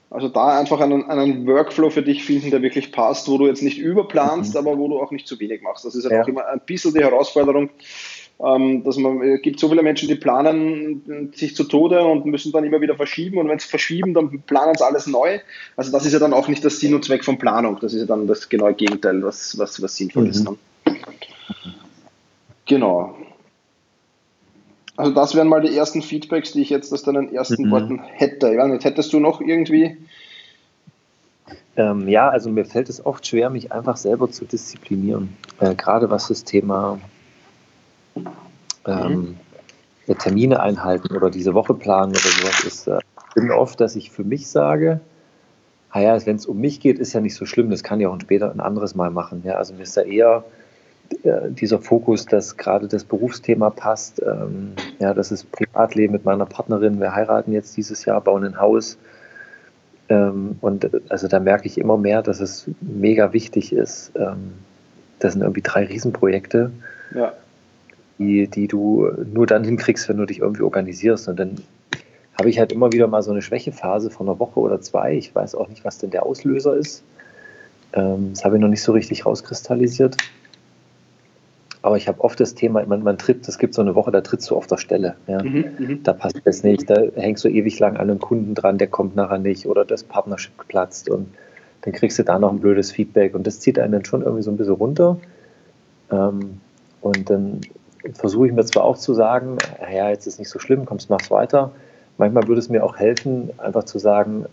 [0.08, 3.62] Also da einfach einen, einen Workflow für dich finden, der wirklich passt, wo du jetzt
[3.62, 4.60] nicht überplanst, mhm.
[4.60, 5.84] aber wo du auch nicht zu wenig machst.
[5.84, 7.70] Das ist ja auch immer ein bisschen die Herausforderung,
[8.38, 12.52] ähm, dass man, es gibt so viele Menschen, die planen sich zu Tode und müssen
[12.52, 15.40] dann immer wieder verschieben und wenn sie verschieben, dann planen sie alles neu.
[15.76, 17.78] Also das ist ja dann auch nicht das Sinn und Zweck von Planung.
[17.80, 20.30] Das ist ja dann das genaue Gegenteil, was, was, was sinnvoll mhm.
[20.30, 20.44] ist.
[20.44, 20.56] Ne?
[22.66, 23.16] Genau.
[24.96, 27.70] Also das wären mal die ersten Feedbacks, die ich jetzt aus deinen ersten mhm.
[27.70, 28.52] Worten hätte.
[28.52, 28.84] Ja, nicht.
[28.84, 29.96] Hättest du noch irgendwie?
[31.76, 35.36] Ähm, ja, also mir fällt es oft schwer, mich einfach selber zu disziplinieren.
[35.60, 36.98] Äh, gerade was das Thema
[38.86, 39.36] ähm,
[40.06, 40.18] mhm.
[40.18, 42.86] Termine einhalten oder diese Woche planen oder sowas ist.
[42.86, 45.00] Äh, ich bin oft, dass ich für mich sage,
[45.92, 48.06] naja, ah wenn es um mich geht, ist ja nicht so schlimm, das kann ich
[48.06, 49.42] auch später ein anderes Mal machen.
[49.46, 50.44] Ja, also mir ist da eher
[51.50, 54.22] dieser Fokus, dass gerade das Berufsthema passt.
[54.22, 57.00] Ähm, ja, das ist Privatleben mit meiner Partnerin.
[57.00, 58.98] Wir heiraten jetzt dieses Jahr, bauen ein Haus.
[60.08, 64.12] Ähm, und äh, also da merke ich immer mehr, dass es mega wichtig ist.
[64.16, 64.54] Ähm,
[65.18, 66.70] das sind irgendwie drei Riesenprojekte,
[67.14, 67.32] ja.
[68.18, 71.28] die, die du nur dann hinkriegst, wenn du dich irgendwie organisierst.
[71.28, 71.56] Und dann
[72.38, 75.14] habe ich halt immer wieder mal so eine Schwächephase von einer Woche oder zwei.
[75.14, 77.02] Ich weiß auch nicht, was denn der Auslöser ist.
[77.94, 80.16] Ähm, das habe ich noch nicht so richtig rauskristallisiert.
[81.86, 84.20] Aber ich habe oft das Thema, man, man tritt, es gibt so eine Woche, da
[84.20, 85.14] trittst du auf der Stelle.
[85.28, 85.40] Ja.
[85.40, 88.76] Mhm, mhm, da passt es nicht, da hängst du ewig lang an einem Kunden dran,
[88.76, 91.28] der kommt nachher nicht oder das Partnership platzt und
[91.82, 94.42] dann kriegst du da noch ein blödes Feedback und das zieht einen dann schon irgendwie
[94.42, 95.16] so ein bisschen runter.
[96.10, 96.60] Ähm,
[97.02, 97.60] und dann
[98.14, 101.30] versuche ich mir zwar auch zu sagen, ja, jetzt ist nicht so schlimm, kommst, machst
[101.30, 101.70] weiter.
[102.18, 104.46] Manchmal würde es mir auch helfen, einfach zu sagen,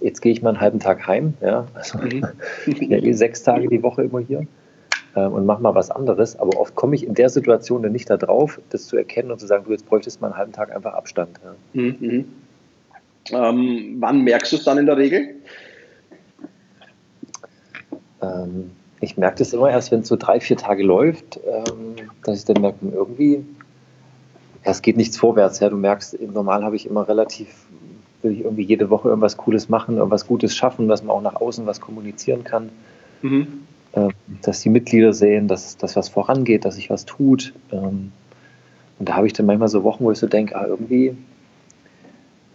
[0.00, 1.34] jetzt gehe ich mal einen halben Tag heim.
[1.42, 3.12] Ja, also mhm.
[3.12, 4.46] sechs Tage die Woche immer hier
[5.14, 6.38] und mach mal was anderes.
[6.38, 9.46] Aber oft komme ich in der Situation dann nicht darauf, das zu erkennen und zu
[9.46, 11.38] sagen, du jetzt bräuchtest mal einen halben Tag einfach Abstand.
[11.44, 11.80] Ja.
[11.80, 11.96] Mhm.
[12.00, 12.24] mhm.
[13.30, 15.34] Ähm, wann merkst du es dann in der Regel?
[18.22, 22.38] Ähm, ich merke das immer erst, wenn es so drei, vier Tage läuft, ähm, dass
[22.38, 23.44] ich dann merke, irgendwie
[24.62, 25.60] es geht nichts vorwärts.
[25.60, 27.48] Ja, du merkst, normal habe ich immer relativ,
[28.22, 31.36] will ich irgendwie jede Woche irgendwas Cooles machen, irgendwas Gutes schaffen, dass man auch nach
[31.36, 32.70] außen was kommunizieren kann.
[33.22, 33.62] Mhm.
[33.94, 37.54] Ähm, dass die Mitglieder sehen, dass, dass was vorangeht, dass sich was tut.
[37.72, 38.12] Ähm,
[38.98, 41.16] und da habe ich dann manchmal so Wochen, wo ich so denke, ah, irgendwie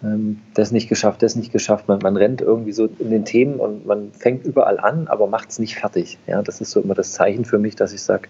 [0.04, 1.88] ähm, das nicht geschafft, das nicht geschafft.
[1.88, 5.50] Man, man rennt irgendwie so in den Themen und man fängt überall an, aber macht
[5.50, 6.20] es nicht fertig.
[6.28, 8.28] Ja, das ist so immer das Zeichen für mich, dass ich sage,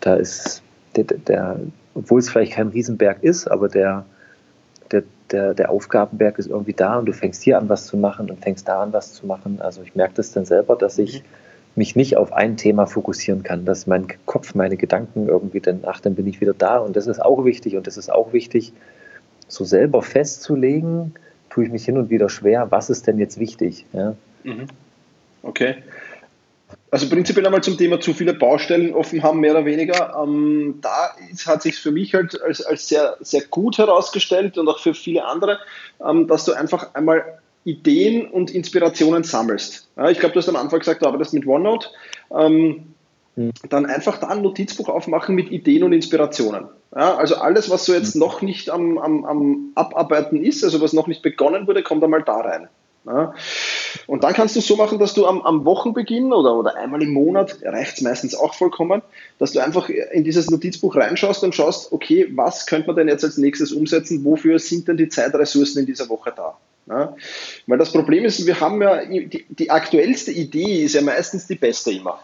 [0.00, 0.62] da ist
[0.96, 1.60] der, der,
[1.94, 4.04] obwohl es vielleicht kein Riesenberg ist, aber der,
[4.90, 8.30] der, der, der Aufgabenberg ist irgendwie da und du fängst hier an, was zu machen
[8.30, 9.60] und fängst da an, was zu machen.
[9.60, 11.43] Also ich merke das dann selber, dass ich mhm.
[11.76, 16.00] Mich nicht auf ein Thema fokussieren kann, dass mein Kopf, meine Gedanken irgendwie dann, ach,
[16.00, 18.72] dann bin ich wieder da und das ist auch wichtig und das ist auch wichtig,
[19.48, 21.14] so selber festzulegen,
[21.50, 23.86] tue ich mich hin und wieder schwer, was ist denn jetzt wichtig.
[23.92, 24.14] Ja?
[24.44, 24.68] Mhm.
[25.42, 25.76] Okay.
[26.90, 30.14] Also prinzipiell einmal zum Thema zu viele Baustellen offen haben, mehr oder weniger.
[30.22, 34.68] Ähm, da ist, hat sich für mich halt als, als sehr, sehr gut herausgestellt und
[34.68, 35.58] auch für viele andere,
[36.04, 39.88] ähm, dass du einfach einmal Ideen und Inspirationen sammelst.
[39.96, 41.88] Ja, ich glaube, du hast am Anfang gesagt, du arbeitest mit OneNote.
[42.30, 42.94] Ähm,
[43.36, 43.50] hm.
[43.68, 46.66] Dann einfach da ein Notizbuch aufmachen mit Ideen und Inspirationen.
[46.94, 48.20] Ja, also alles, was so jetzt hm.
[48.20, 52.22] noch nicht am, am, am Abarbeiten ist, also was noch nicht begonnen wurde, kommt einmal
[52.22, 52.68] da rein.
[53.06, 53.34] Ja.
[54.06, 57.02] Und dann kannst du es so machen, dass du am, am Wochenbeginn oder, oder einmal
[57.02, 59.02] im Monat, reicht es meistens auch vollkommen,
[59.38, 63.24] dass du einfach in dieses Notizbuch reinschaust und schaust, okay, was könnte man denn jetzt
[63.24, 66.56] als nächstes umsetzen, wofür sind denn die Zeitressourcen in dieser Woche da?
[66.86, 67.16] Ja.
[67.66, 71.54] Weil das Problem ist, wir haben ja, die, die aktuellste Idee ist ja meistens die
[71.54, 72.20] beste immer.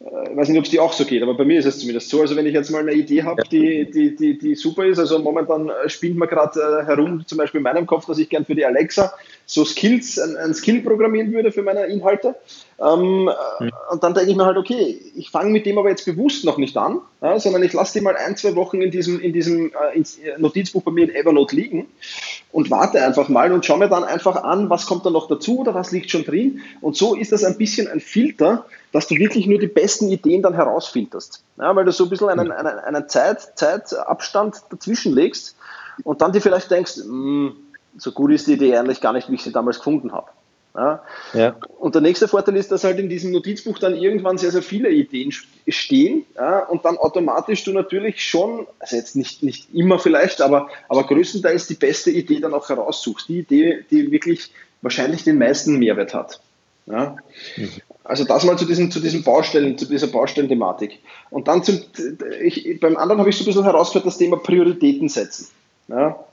[0.00, 1.78] Äh, ich weiß nicht, ob es dir auch so geht, aber bei mir ist es
[1.78, 2.20] zumindest so.
[2.20, 5.18] Also wenn ich jetzt mal eine Idee habe, die, die, die, die super ist, also
[5.18, 8.44] momentan äh, spielt man gerade äh, herum, zum Beispiel in meinem Kopf, dass ich gern
[8.44, 9.12] für die Alexa
[9.46, 12.34] so Skills, ein, ein Skill programmieren würde für meine Inhalte.
[12.78, 13.30] Ähm,
[13.60, 13.72] mhm.
[13.90, 16.58] Und dann denke ich mir halt, okay, ich fange mit dem aber jetzt bewusst noch
[16.58, 19.72] nicht an, ja, sondern ich lasse die mal ein, zwei Wochen in diesem, in diesem
[19.92, 20.02] äh,
[20.38, 21.86] Notizbuch bei mir in Evernote liegen
[22.50, 25.60] und warte einfach mal und schaue mir dann einfach an, was kommt da noch dazu
[25.60, 26.60] oder was liegt schon drin.
[26.80, 30.42] Und so ist das ein bisschen ein Filter, dass du wirklich nur die besten Ideen
[30.42, 31.44] dann herausfilterst.
[31.58, 35.54] Ja, weil du so ein bisschen einen, einen, einen Zeit, Zeitabstand dazwischen legst
[36.02, 37.56] und dann dir vielleicht denkst, mh, hm,
[37.98, 40.28] so gut ist die Idee eigentlich gar nicht, wie ich sie damals gefunden habe.
[40.76, 41.02] Ja.
[41.32, 41.56] ja.
[41.78, 44.90] Und der nächste Vorteil ist, dass halt in diesem Notizbuch dann irgendwann sehr, sehr viele
[44.90, 45.32] Ideen
[45.66, 50.68] stehen ja, und dann automatisch du natürlich schon, also jetzt nicht, nicht immer vielleicht, aber,
[50.88, 53.28] aber größtenteils die beste Idee dann auch heraussuchst.
[53.28, 54.50] Die Idee, die wirklich
[54.82, 56.40] wahrscheinlich den meisten Mehrwert hat.
[56.84, 57.16] Ja.
[57.56, 57.70] Mhm.
[58.04, 61.00] Also das mal zu diesen, zu diesen Baustellen, zu dieser Baustellenthematik.
[61.30, 61.80] Und dann zum,
[62.40, 65.48] ich, beim anderen habe ich so ein bisschen herausgehört, das Thema Prioritäten setzen.
[65.88, 66.24] Ja.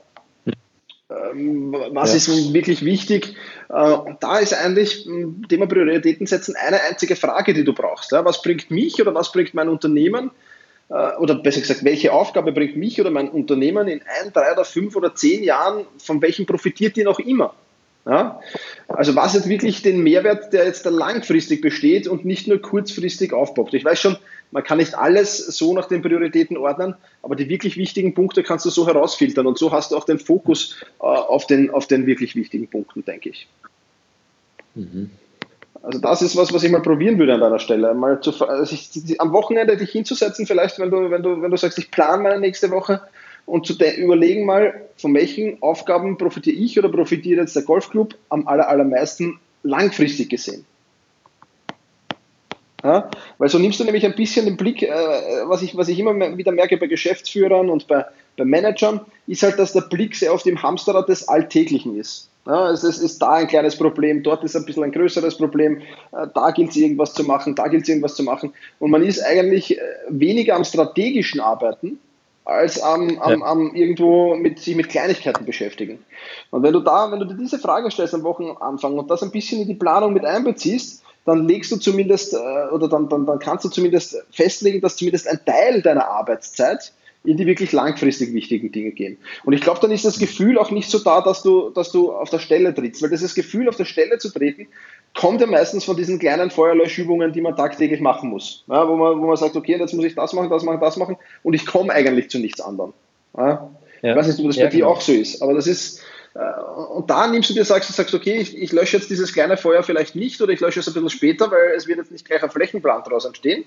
[1.32, 2.16] Ähm, was ja.
[2.16, 3.36] ist wirklich wichtig?
[3.68, 5.08] Äh, da ist eigentlich
[5.48, 8.12] Thema Prioritäten setzen eine einzige Frage, die du brauchst.
[8.12, 10.30] Was bringt mich oder was bringt mein Unternehmen?
[10.88, 14.64] Äh, oder besser gesagt, welche Aufgabe bringt mich oder mein Unternehmen in ein, drei oder
[14.64, 15.86] fünf oder zehn Jahren?
[15.98, 17.54] Von welchem profitiert die noch immer?
[18.88, 23.32] Also was jetzt wirklich den Mehrwert, der jetzt da langfristig besteht und nicht nur kurzfristig
[23.32, 23.74] aufpoppt.
[23.74, 24.16] Ich weiß schon,
[24.50, 28.66] man kann nicht alles so nach den Prioritäten ordnen, aber die wirklich wichtigen Punkte kannst
[28.66, 32.06] du so herausfiltern und so hast du auch den Fokus äh, auf, den, auf den
[32.06, 33.48] wirklich wichtigen Punkten, denke ich.
[34.74, 35.10] Mhm.
[35.82, 37.92] Also das ist was, was ich mal probieren würde an deiner Stelle.
[37.94, 41.56] Mal zu, also ich, am Wochenende dich hinzusetzen, vielleicht, wenn du, wenn du, wenn du
[41.56, 43.02] sagst, ich plane meine nächste Woche,
[43.46, 48.46] und zu überlegen mal, von welchen Aufgaben profitiere ich oder profitiert jetzt der Golfclub am
[48.46, 50.64] aller, allermeisten langfristig gesehen.
[52.82, 54.90] Ja, weil so nimmst du nämlich ein bisschen den Blick, äh,
[55.46, 58.04] was, ich, was ich immer wieder merke bei Geschäftsführern und bei,
[58.36, 62.28] bei Managern, ist halt, dass der Blick sehr auf dem Hamsterrad des Alltäglichen ist.
[62.46, 65.78] Ja, es, es ist da ein kleines Problem, dort ist ein bisschen ein größeres Problem,
[66.12, 68.52] äh, da gilt es irgendwas zu machen, da gilt es irgendwas zu machen.
[68.78, 71.98] Und man ist eigentlich äh, weniger am strategischen Arbeiten,
[72.44, 73.46] als am, am, ja.
[73.46, 76.04] am irgendwo mit sich mit Kleinigkeiten beschäftigen.
[76.50, 79.30] Und wenn du da, wenn du dir diese Frage stellst am Wochenanfang und das ein
[79.30, 82.36] bisschen in die Planung mit einbeziehst, dann legst du zumindest äh,
[82.70, 86.92] oder dann, dann, dann kannst du zumindest festlegen, dass zumindest ein Teil deiner Arbeitszeit
[87.24, 89.16] in die wirklich langfristig wichtigen Dinge gehen.
[89.44, 92.12] Und ich glaube, dann ist das Gefühl auch nicht so da, dass du, dass du
[92.12, 94.66] auf der Stelle trittst, weil dieses Gefühl, auf der Stelle zu treten,
[95.14, 98.64] kommt ja meistens von diesen kleinen Feuerlöschübungen, die man tagtäglich machen muss.
[98.68, 100.96] Ja, wo, man, wo man sagt, okay, jetzt muss ich das machen, das machen, das
[100.96, 102.92] machen und ich komme eigentlich zu nichts anderem.
[103.36, 103.70] Ja?
[104.02, 104.10] Ja.
[104.10, 104.90] Ich weiß nicht, ob das bei dir genau.
[104.90, 106.02] auch so ist, aber das ist,
[106.34, 106.60] äh,
[106.94, 109.56] und da nimmst du dir, sagst du, sagst, okay, ich, ich, lösche jetzt dieses kleine
[109.56, 112.24] Feuer vielleicht nicht oder ich lösche es ein bisschen später, weil es wird jetzt nicht
[112.24, 113.64] gleich ein Flächenplan daraus entstehen.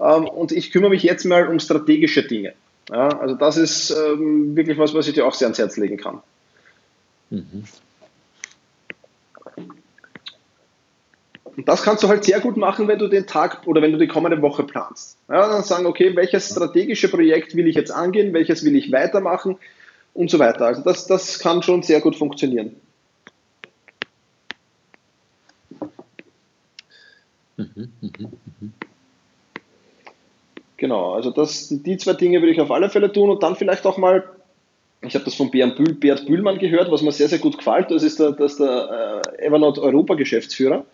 [0.00, 2.54] Ähm, und ich kümmere mich jetzt mal um strategische Dinge.
[2.90, 6.20] Also das ist ähm, wirklich was, was ich dir auch sehr ans Herz legen kann.
[7.30, 7.64] Mhm.
[11.60, 13.98] Und das kannst du halt sehr gut machen, wenn du den Tag oder wenn du
[13.98, 15.18] die kommende Woche planst.
[15.28, 19.58] Ja, dann sagen, okay, welches strategische Projekt will ich jetzt angehen, welches will ich weitermachen
[20.14, 20.64] und so weiter.
[20.64, 22.76] Also das, das kann schon sehr gut funktionieren.
[27.58, 28.68] Mhm, mh, mh.
[30.78, 33.84] Genau, also das, die zwei Dinge würde ich auf alle Fälle tun und dann vielleicht
[33.84, 34.24] auch mal,
[35.02, 37.90] ich habe das von Bert, Bühl, Bert Bühlmann gehört, was mir sehr, sehr gut gefällt,
[37.90, 40.86] das ist der, das ist der äh, Evernote Europa-Geschäftsführer.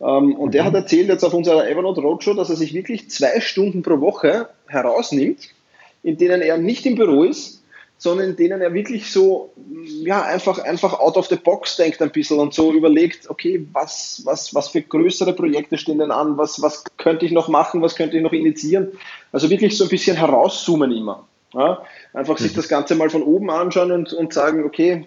[0.00, 0.66] Ähm, und der mhm.
[0.68, 4.48] hat erzählt jetzt auf unserer Evernote Roadshow, dass er sich wirklich zwei Stunden pro Woche
[4.66, 5.50] herausnimmt,
[6.02, 7.62] in denen er nicht im Büro ist,
[8.02, 9.52] sondern in denen er wirklich so,
[9.84, 14.22] ja, einfach, einfach out of the box denkt ein bisschen und so überlegt, okay, was,
[14.24, 17.94] was, was für größere Projekte stehen denn an, was, was könnte ich noch machen, was
[17.94, 18.88] könnte ich noch initiieren.
[19.30, 21.28] Also wirklich so ein bisschen herauszoomen immer.
[21.54, 22.56] Ja, einfach sich mhm.
[22.56, 25.06] das Ganze mal von oben anschauen und, und sagen, okay,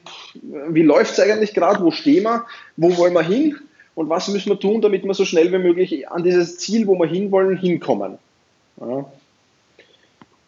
[0.70, 2.46] wie läuft es eigentlich gerade, wo stehen wir,
[2.78, 3.58] wo wollen wir hin
[3.96, 7.00] und was müssen wir tun, damit wir so schnell wie möglich an dieses Ziel, wo
[7.00, 8.18] wir hinwollen, hinkommen.
[8.80, 9.06] Ja.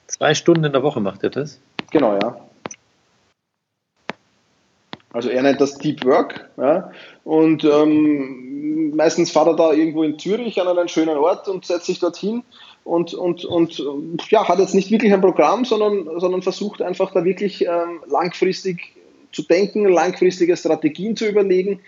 [0.08, 1.60] Zwei Stunden in der Woche macht ihr das?
[1.92, 2.40] Genau, ja.
[5.14, 6.50] Also er nennt das Deep Work.
[6.58, 6.92] Ja.
[7.24, 11.86] Und ähm, meistens fahrt er da irgendwo in Zürich an einen schönen Ort und setzt
[11.86, 12.44] sich dorthin
[12.84, 17.24] und, und, und ja, hat jetzt nicht wirklich ein Programm, sondern, sondern versucht einfach da
[17.26, 18.94] wirklich ähm, langfristig
[19.32, 21.80] zu denken, langfristige Strategien zu überlegen,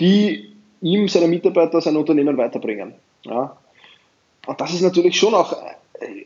[0.00, 0.53] die
[0.84, 2.94] ihm, seine Mitarbeiter, sein Unternehmen weiterbringen.
[3.24, 3.56] Ja.
[4.46, 5.56] Und das ist natürlich schon auch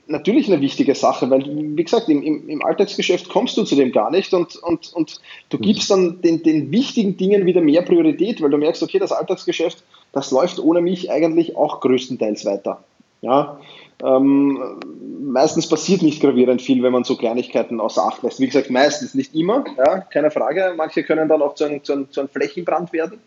[0.06, 3.92] natürlich eine wichtige Sache, weil, wie gesagt, im, im, im, Alltagsgeschäft kommst du zu dem
[3.92, 5.62] gar nicht und, und, und du mhm.
[5.62, 9.84] gibst dann den, den wichtigen Dingen wieder mehr Priorität, weil du merkst, okay, das Alltagsgeschäft,
[10.12, 12.82] das läuft ohne mich eigentlich auch größtenteils weiter.
[13.20, 13.60] Ja,
[14.02, 14.80] ähm,
[15.20, 18.38] meistens passiert nicht gravierend viel, wenn man so Kleinigkeiten außer Acht lässt.
[18.38, 20.74] Wie gesagt, meistens, nicht immer, ja, keine Frage.
[20.76, 23.18] Manche können dann auch zu einem, zu einem, zu einem Flächenbrand werden.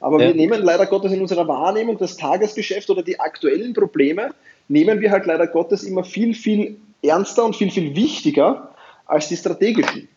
[0.00, 0.28] Aber ja.
[0.28, 4.30] wir nehmen leider Gottes in unserer Wahrnehmung das Tagesgeschäft oder die aktuellen Probleme
[4.68, 8.74] nehmen wir halt leider Gottes immer viel, viel ernster und viel, viel wichtiger
[9.06, 10.08] als die strategischen.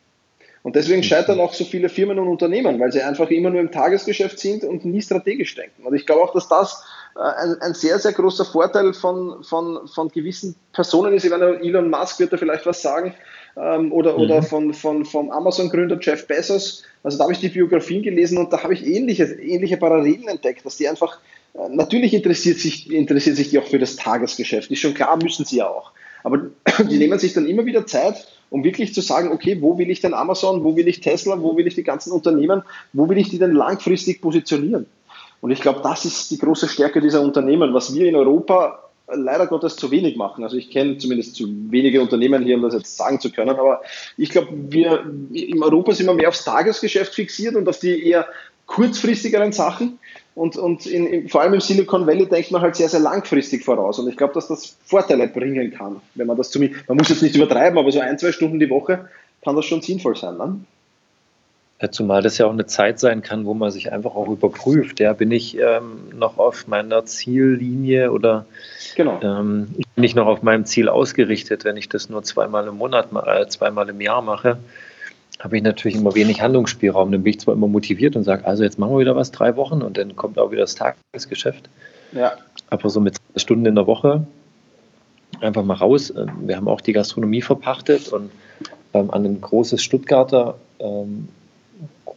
[0.62, 3.72] Und deswegen scheitern auch so viele Firmen und Unternehmen, weil sie einfach immer nur im
[3.72, 5.86] Tagesgeschäft sind und nie strategisch denken.
[5.86, 6.84] Und ich glaube auch, dass das
[7.16, 11.24] äh, ein, ein sehr, sehr großer Vorteil von, von, von gewissen Personen ist.
[11.24, 13.14] Ich meine, Elon Musk wird da vielleicht was sagen,
[13.58, 14.24] ähm, oder, mhm.
[14.24, 16.84] oder von, von, vom Amazon-Gründer Jeff Bezos.
[17.04, 20.66] Also da habe ich die Biografien gelesen und da habe ich ähnliche, ähnliche Parallelen entdeckt,
[20.66, 21.20] dass die einfach
[21.54, 24.72] Natürlich interessiert sich, interessiert sich die auch für das Tagesgeschäft.
[24.72, 25.92] Ist schon klar, müssen sie ja auch.
[26.24, 26.48] Aber
[26.90, 30.02] die nehmen sich dann immer wieder Zeit, um wirklich zu sagen, okay, wo will ich
[30.02, 33.30] denn Amazon, wo will ich Tesla, wo will ich die ganzen Unternehmen, wo will ich
[33.30, 34.86] die denn langfristig positionieren?
[35.42, 39.48] Und ich glaube, das ist die große Stärke dieser Unternehmen, was wir in Europa leider
[39.48, 40.44] Gottes zu wenig machen.
[40.44, 43.82] Also ich kenne zumindest zu wenige Unternehmen hier, um das jetzt sagen zu können, aber
[44.18, 48.28] ich glaube, wir in Europa sind wir mehr aufs Tagesgeschäft fixiert und auf die eher
[48.66, 50.00] kurzfristigeren Sachen.
[50.36, 53.66] Und, und in, in, vor allem im Silicon Valley denkt man halt sehr, sehr langfristig
[53.66, 54.00] voraus.
[54.00, 57.24] Und ich glaube, dass das Vorteile bringen kann, wenn man das zumindest, man muss jetzt
[57.24, 59.10] nicht übertreiben, aber so ein, zwei Stunden die Woche
[59.44, 60.38] kann das schon sinnvoll sein.
[60.38, 60.62] Ne?
[61.92, 65.00] Zumal das ja auch eine Zeit sein kann, wo man sich einfach auch überprüft.
[65.00, 68.46] Ja, bin ich ähm, noch auf meiner Ziellinie oder
[68.96, 69.20] genau.
[69.22, 73.08] ähm, bin ich noch auf meinem Ziel ausgerichtet, wenn ich das nur zweimal im Monat,
[73.26, 74.58] äh, zweimal im Jahr mache?
[75.40, 77.12] habe ich natürlich immer wenig Handlungsspielraum.
[77.12, 79.56] Dann bin ich zwar immer motiviert und sage, also jetzt machen wir wieder was, drei
[79.56, 81.70] Wochen und dann kommt auch wieder das Tagesgeschäft.
[82.12, 82.34] Ja.
[82.70, 84.28] Aber so mit zwei Stunden in der Woche
[85.40, 86.14] einfach mal raus.
[86.42, 88.32] Wir haben auch die Gastronomie verpachtet und
[88.94, 91.30] ähm, an ein großes Stuttgarter, ähm,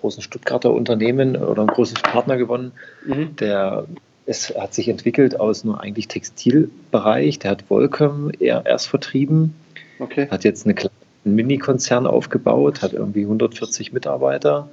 [0.02, 2.72] großen Stuttgarter Unternehmen oder ein großes Partner gewonnen,
[3.06, 3.34] mhm.
[3.36, 3.86] der
[4.24, 7.40] es hat sich entwickelt aus nur eigentlich Textilbereich.
[7.40, 9.54] Der hat Volcom erst vertrieben,
[9.98, 10.28] okay.
[10.30, 10.92] hat jetzt eine kleine
[11.24, 14.68] einen Mini-Konzern aufgebaut, hat irgendwie 140 Mitarbeiter,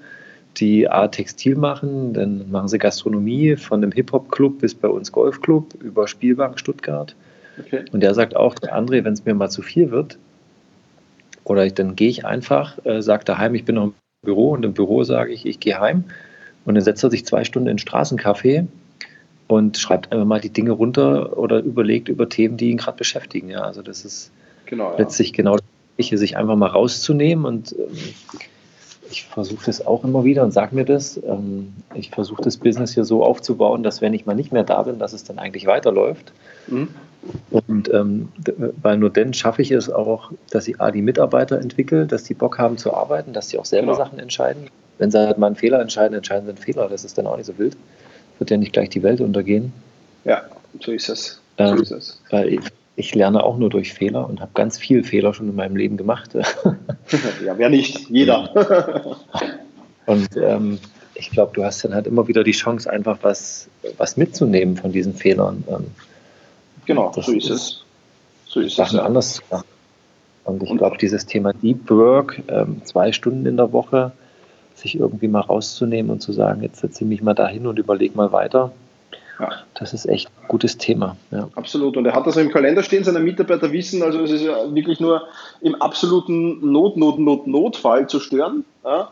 [0.57, 5.75] die A Textil machen, dann machen sie Gastronomie von einem Hip-Hop-Club bis bei uns Golfclub
[5.81, 7.15] über Spielbank Stuttgart.
[7.59, 7.85] Okay.
[7.91, 10.17] Und der sagt auch, der André, wenn es mir mal zu viel wird,
[11.43, 14.65] oder ich, dann gehe ich einfach, äh, sage daheim, ich bin noch im Büro und
[14.65, 16.03] im Büro sage ich, ich gehe heim
[16.65, 18.67] und dann setzt er sich zwei Stunden in den Straßencafé
[19.47, 23.49] und schreibt einfach mal die Dinge runter oder überlegt über Themen, die ihn gerade beschäftigen.
[23.49, 24.32] Ja, also das ist
[24.65, 24.97] genau, ja.
[24.97, 25.58] letztlich genau
[25.97, 27.97] hier sich einfach mal rauszunehmen und ähm,
[29.12, 31.17] ich versuche das auch immer wieder und sage mir das.
[31.17, 34.84] Ähm, ich versuche das Business hier so aufzubauen, dass wenn ich mal nicht mehr da
[34.84, 36.32] bin, dass es dann eigentlich weiterläuft.
[36.69, 36.88] Mhm.
[37.49, 38.29] Und ähm,
[38.82, 42.34] weil nur dann schaffe ich es auch, dass ich A, die Mitarbeiter entwickle, dass die
[42.34, 43.97] Bock haben zu arbeiten, dass sie auch selber genau.
[43.97, 44.69] Sachen entscheiden.
[44.97, 46.88] Wenn sie halt mal einen Fehler entscheiden, entscheiden sie einen Fehler.
[46.88, 47.75] Das ist dann auch nicht so wild.
[48.38, 49.73] Wird ja nicht gleich die Welt untergehen.
[50.23, 50.43] Ja,
[50.79, 51.41] so ist es.
[51.58, 52.21] So ähm, ist es.
[52.29, 52.60] Weil
[52.95, 55.97] ich lerne auch nur durch Fehler und habe ganz viele Fehler schon in meinem Leben
[55.97, 56.34] gemacht.
[57.45, 58.10] ja, wer nicht?
[58.10, 59.17] Jeder.
[60.05, 60.79] und ähm,
[61.15, 64.91] ich glaube, du hast dann halt immer wieder die Chance, einfach was, was mitzunehmen von
[64.91, 65.63] diesen Fehlern.
[66.89, 67.84] Genau, so ist es.
[68.47, 69.06] So ist Sachen es.
[69.06, 69.43] anders
[70.43, 74.12] Und ich glaube, dieses Thema Deep Work, ähm, zwei Stunden in der Woche,
[74.73, 78.17] sich irgendwie mal rauszunehmen und zu sagen, jetzt setze ich mich mal dahin und überlege
[78.17, 78.71] mal weiter.
[79.39, 79.52] Ja.
[79.75, 81.15] Das ist echt ein gutes Thema.
[81.30, 81.47] Ja.
[81.54, 81.95] Absolut.
[81.95, 84.99] Und er hat das im Kalender stehen, seine Mitarbeiter wissen, also es ist ja wirklich
[84.99, 85.28] nur
[85.62, 88.65] im absoluten Not, Not, Not, Notfall zu stören.
[88.84, 89.12] Ja.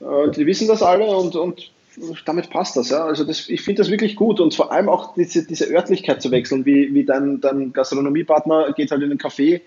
[0.00, 1.72] Äh, die wissen das alle und, und
[2.24, 2.90] damit passt das.
[2.90, 3.04] Ja.
[3.04, 6.30] Also das, ich finde das wirklich gut und vor allem auch diese, diese Örtlichkeit zu
[6.30, 9.60] wechseln, wie, wie dein, dein Gastronomiepartner geht halt in den Café,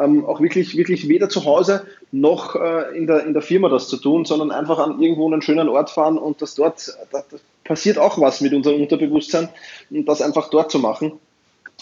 [0.00, 3.88] ähm, auch wirklich, wirklich weder zu Hause noch äh, in, der, in der Firma das
[3.88, 7.40] zu tun, sondern einfach an irgendwo einen schönen Ort fahren und das dort, das, das
[7.64, 9.48] passiert auch was mit unserem Unterbewusstsein
[9.90, 11.12] und das einfach dort zu machen.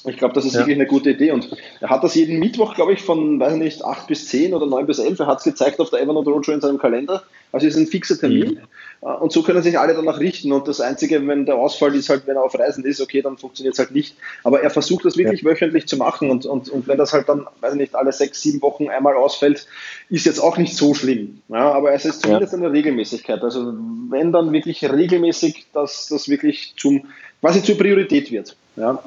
[0.04, 0.60] Ich glaube, das ist ja.
[0.60, 1.30] wirklich eine gute Idee.
[1.30, 1.48] Und
[1.80, 4.86] er hat das jeden Mittwoch, glaube ich, von, weiß nicht, 8 bis 10 oder 9
[4.86, 5.20] bis 11.
[5.20, 7.22] Er hat es gezeigt auf der Evernote Roadshow in seinem Kalender.
[7.52, 8.54] Also es ist ein fixer Termin.
[9.02, 9.08] Mhm.
[9.08, 10.50] Äh, und so können sich alle danach richten.
[10.50, 13.36] Und das Einzige, wenn der Ausfall ist, halt, wenn er auf Reisen ist, okay, dann
[13.36, 14.16] funktioniert es halt nicht.
[14.42, 15.50] Aber er versucht das wirklich ja.
[15.50, 16.30] wöchentlich zu machen.
[16.30, 19.66] Und, und, und wenn das halt dann, weiß nicht, alle sechs, sieben Wochen einmal ausfällt,
[20.08, 21.42] ist jetzt auch nicht so schlimm.
[21.48, 22.58] Ja, aber es ist zumindest ja.
[22.58, 23.42] eine Regelmäßigkeit.
[23.42, 23.72] Also
[24.08, 27.06] wenn dann wirklich regelmäßig, dass das wirklich zum,
[27.40, 28.56] quasi zur Priorität wird.
[28.76, 29.02] Ja.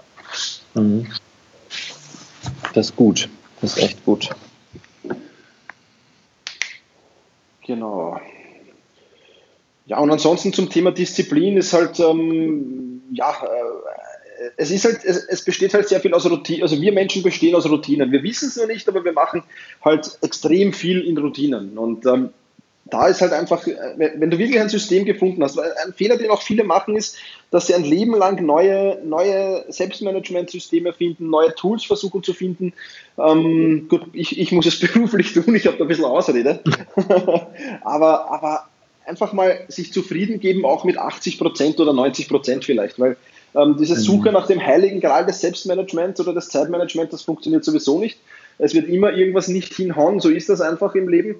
[0.74, 1.08] Mhm.
[2.74, 3.30] Das ist gut.
[3.62, 4.30] Das ist echt gut.
[7.66, 8.20] Genau.
[9.88, 15.24] Ja, und ansonsten zum Thema Disziplin ist halt, ähm, ja, äh, es ist halt, es,
[15.26, 16.64] es, besteht halt sehr viel aus Routinen.
[16.64, 18.12] Also wir Menschen bestehen aus Routinen.
[18.12, 19.44] Wir wissen es nur nicht, aber wir machen
[19.84, 21.78] halt extrem viel in Routinen.
[21.78, 22.30] Und ähm,
[22.86, 26.18] da ist halt einfach, äh, wenn du wirklich ein System gefunden hast, weil ein Fehler,
[26.18, 27.18] den auch viele machen, ist,
[27.50, 32.74] dass sie ein Leben lang neue, neue Selbstmanagement-Systeme finden, neue Tools versuchen zu finden.
[33.18, 36.60] Ähm, gut, ich, ich muss es beruflich tun, ich habe da ein bisschen Ausrede.
[37.84, 38.68] aber, aber
[39.06, 43.18] einfach mal sich zufrieden geben, auch mit 80 Prozent oder 90 Prozent vielleicht, weil
[43.56, 44.34] ähm, diese Suche mhm.
[44.34, 48.20] nach dem heiligen Gral des Selbstmanagements oder des Zeitmanagements, das funktioniert sowieso nicht.
[48.58, 51.36] Es wird immer irgendwas nicht hinhauen, so ist das einfach im Leben.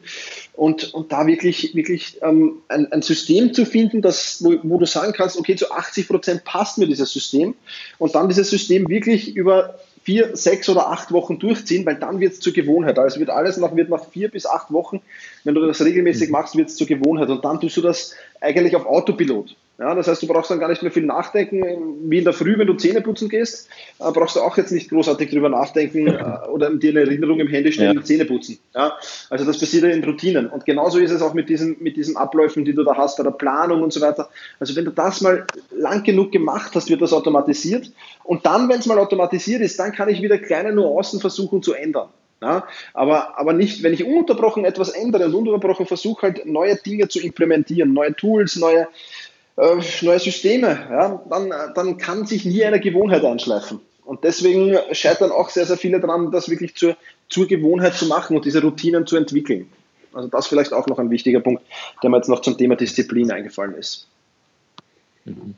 [0.54, 4.86] Und, und da wirklich, wirklich ähm, ein, ein System zu finden, das, wo, wo du
[4.86, 7.56] sagen kannst, okay, zu 80 Prozent passt mir dieses System
[7.98, 12.34] und dann dieses System wirklich über vier, sechs oder acht Wochen durchziehen, weil dann wird
[12.34, 13.00] es zur Gewohnheit.
[13.00, 15.02] Also wird alles nach, wird nach vier bis acht Wochen,
[15.44, 16.34] wenn du das regelmäßig mhm.
[16.34, 17.30] machst, wird es zur Gewohnheit.
[17.30, 19.56] Und dann tust du das eigentlich auf Autopilot.
[19.78, 22.10] Ja, das heißt, du brauchst dann gar nicht mehr viel nachdenken.
[22.10, 23.68] Wie in der Früh, wenn du Zähne putzen gehst,
[24.00, 27.48] äh, brauchst du auch jetzt nicht großartig drüber nachdenken äh, oder dir eine Erinnerung im
[27.48, 28.04] Handy stellen, ja.
[28.04, 28.58] Zähne putzen.
[28.74, 28.94] Ja,
[29.30, 30.48] also das passiert ja in Routinen.
[30.48, 33.24] Und genauso ist es auch mit diesen, mit diesen Abläufen, die du da hast, bei
[33.24, 34.30] der Planung und so weiter.
[34.62, 37.92] Also wenn du das mal lang genug gemacht hast, wird das automatisiert.
[38.24, 41.74] Und dann, wenn es mal automatisiert ist, dann kann ich wieder kleine Nuancen versuchen zu
[41.74, 42.08] ändern.
[42.42, 47.08] Ja, aber, aber nicht, wenn ich ununterbrochen etwas ändere und ununterbrochen versuche, halt neue Dinge
[47.08, 48.88] zu implementieren, neue Tools, neue,
[49.58, 53.80] äh, neue Systeme, ja, dann, dann kann sich nie eine Gewohnheit einschleifen.
[54.04, 56.96] Und deswegen scheitern auch sehr, sehr viele daran, das wirklich zur,
[57.28, 59.70] zur Gewohnheit zu machen und diese Routinen zu entwickeln.
[60.14, 61.64] Also das vielleicht auch noch ein wichtiger Punkt,
[62.04, 64.08] der mir jetzt noch zum Thema Disziplin eingefallen ist.
[65.26, 65.56] Mhm.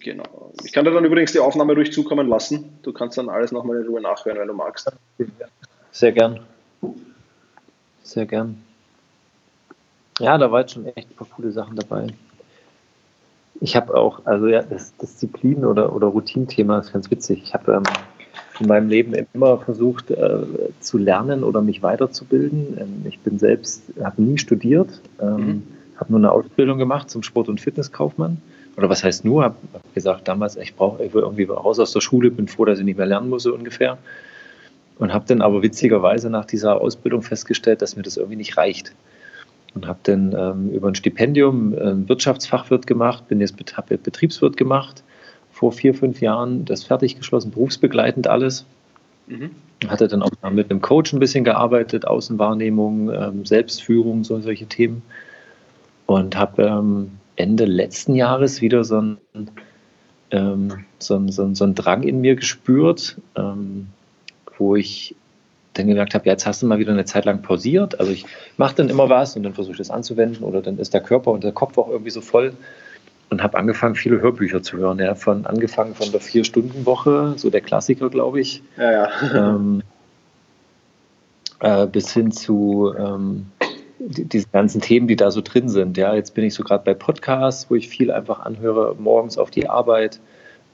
[0.00, 0.52] Genau.
[0.64, 2.78] Ich kann dir dann übrigens die Aufnahme ruhig zukommen lassen.
[2.82, 4.90] Du kannst dann alles nochmal in Ruhe nachhören, wenn du magst.
[5.92, 6.40] Sehr gern.
[8.10, 8.56] Sehr gern.
[10.18, 12.08] Ja, da war jetzt schon echt ein paar coole Sachen dabei.
[13.60, 17.40] Ich habe auch, also ja, das Disziplin- oder, oder Routinthema ist ganz witzig.
[17.44, 17.84] Ich habe ähm,
[18.58, 20.40] in meinem Leben immer versucht äh,
[20.80, 22.78] zu lernen oder mich weiterzubilden.
[22.80, 25.62] Ähm, ich bin selbst, habe nie studiert, ähm, mhm.
[25.94, 28.38] habe nur eine Ausbildung gemacht zum Sport- und Fitnesskaufmann.
[28.76, 29.44] Oder was heißt nur?
[29.44, 32.64] Habe hab gesagt damals, ich brauche ich will irgendwie raus aus der Schule, bin froh,
[32.64, 33.98] dass ich nicht mehr lernen muss so ungefähr.
[35.00, 38.92] Und habe dann aber witzigerweise nach dieser Ausbildung festgestellt, dass mir das irgendwie nicht reicht.
[39.74, 45.02] Und habe dann ähm, über ein Stipendium einen Wirtschaftsfachwirt gemacht, bin jetzt habe Betriebswirt gemacht,
[45.50, 48.66] vor vier, fünf Jahren das fertig geschlossen, berufsbegleitend alles.
[49.26, 49.50] Mhm.
[49.88, 55.02] Hatte dann auch mit einem Coach ein bisschen gearbeitet, Außenwahrnehmung, ähm, Selbstführung, so, solche Themen.
[56.04, 59.18] Und habe ähm, Ende letzten Jahres wieder so einen,
[60.30, 63.86] ähm, so, so, so einen Drang in mir gespürt, ähm,
[64.60, 65.16] wo ich
[65.74, 67.98] dann gemerkt habe, ja, jetzt hast du mal wieder eine Zeit lang pausiert.
[68.00, 70.94] Also ich mache dann immer was und dann versuche ich das anzuwenden oder dann ist
[70.94, 72.54] der Körper und der Kopf auch irgendwie so voll
[73.30, 74.98] und habe angefangen, viele Hörbücher zu hören.
[74.98, 79.08] Ja, von angefangen von der Vier-Stunden-Woche, so der Klassiker, glaube ich, ja, ja.
[79.34, 79.82] Ähm,
[81.60, 83.46] äh, bis hin zu ähm,
[84.00, 85.96] die, diese ganzen Themen, die da so drin sind.
[85.96, 89.50] Ja, jetzt bin ich so gerade bei Podcasts, wo ich viel einfach anhöre, morgens auf
[89.50, 90.20] die Arbeit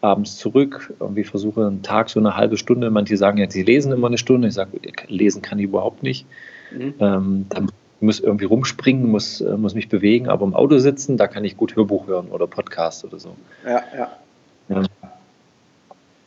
[0.00, 0.92] abends zurück.
[1.00, 2.90] Irgendwie versuche einen Tag so eine halbe Stunde.
[2.90, 4.48] Manche sagen ja, sie lesen immer eine Stunde.
[4.48, 4.78] Ich sage,
[5.08, 6.26] lesen kann ich überhaupt nicht.
[6.72, 6.94] Mhm.
[7.00, 7.62] Ähm, da
[8.00, 11.56] muss irgendwie rumspringen, muss, äh, muss mich bewegen, aber im Auto sitzen, da kann ich
[11.56, 13.36] gut Hörbuch hören oder Podcast oder so.
[13.64, 14.12] Ja, ja.
[14.68, 14.82] ja.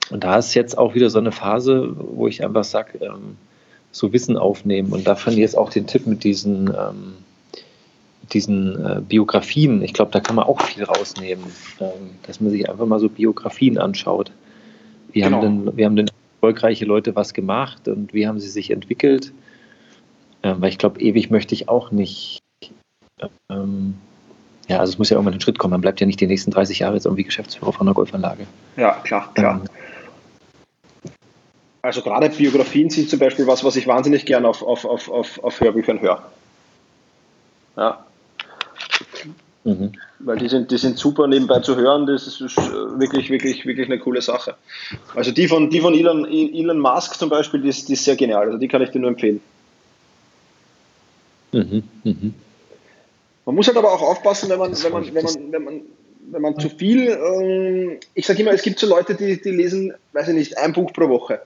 [0.09, 3.37] Und da ist jetzt auch wieder so eine Phase, wo ich einfach sage, ähm,
[3.91, 4.91] so Wissen aufnehmen.
[4.91, 7.13] Und da fand ich jetzt auch den Tipp mit diesen, ähm,
[8.33, 9.81] diesen äh, Biografien.
[9.81, 11.45] Ich glaube, da kann man auch viel rausnehmen,
[11.79, 14.31] ähm, dass man sich einfach mal so Biografien anschaut.
[15.11, 15.37] Wie, genau.
[15.41, 16.09] haben denn, wie haben denn
[16.41, 19.33] erfolgreiche Leute was gemacht und wie haben sie sich entwickelt?
[20.43, 22.39] Ähm, weil ich glaube, ewig möchte ich auch nicht.
[23.49, 23.95] Ähm,
[24.67, 25.71] ja, also es muss ja irgendwann ein Schritt kommen.
[25.71, 28.45] Man bleibt ja nicht die nächsten 30 Jahre jetzt irgendwie Geschäftsführer von einer Golfanlage.
[28.77, 29.61] Ja, klar, klar.
[29.61, 29.69] Ähm,
[31.81, 35.43] also gerade Biografien sind zum Beispiel was, was ich wahnsinnig gern auf, auf, auf, auf,
[35.43, 36.21] auf Hörbüchern höre.
[37.77, 38.05] Ja.
[39.69, 39.91] Mhm.
[40.19, 43.99] Weil die sind, die sind super nebenbei zu hören, das ist wirklich, wirklich, wirklich eine
[43.99, 44.55] coole Sache.
[45.15, 48.15] Also die von, die von Elon, Elon Musk zum Beispiel, die ist, die ist sehr
[48.15, 49.41] genial, also die kann ich dir nur empfehlen.
[51.51, 51.83] Mhm.
[52.03, 52.33] Mhm.
[53.45, 55.81] Man muss halt aber auch aufpassen, wenn man, wenn man, wenn man, wenn man,
[56.31, 59.93] wenn man zu viel, ähm, ich sage immer, es gibt so Leute, die, die lesen,
[60.13, 61.41] weiß ich nicht, ein Buch pro Woche.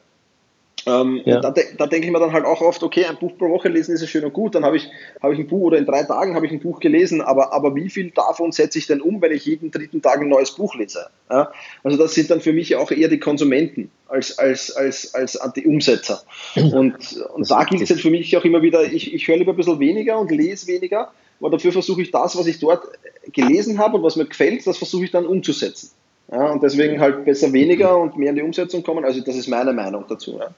[0.85, 1.39] Ähm, ja.
[1.39, 3.93] Da, da denke ich mir dann halt auch oft, okay, ein Buch pro Woche lesen
[3.93, 4.89] ist ja schön und gut, dann habe ich,
[5.21, 7.75] hab ich ein Buch oder in drei Tagen habe ich ein Buch gelesen, aber, aber
[7.75, 10.75] wie viel davon setze ich denn um, wenn ich jeden dritten Tag ein neues Buch
[10.75, 11.07] lese?
[11.29, 11.51] Ja?
[11.83, 15.65] Also das sind dann für mich auch eher die Konsumenten als, als, als, als die
[15.65, 16.21] Umsetzer.
[16.55, 16.95] Und,
[17.33, 19.57] und da gilt es jetzt für mich auch immer wieder, ich, ich höre lieber ein
[19.57, 22.87] bisschen weniger und lese weniger, aber dafür versuche ich das, was ich dort
[23.31, 25.91] gelesen habe und was mir gefällt, das versuche ich dann umzusetzen.
[26.31, 29.05] Ja, und deswegen halt besser weniger und mehr in die Umsetzung kommen.
[29.05, 30.39] Also das ist meine Meinung dazu.
[30.39, 30.49] Ja.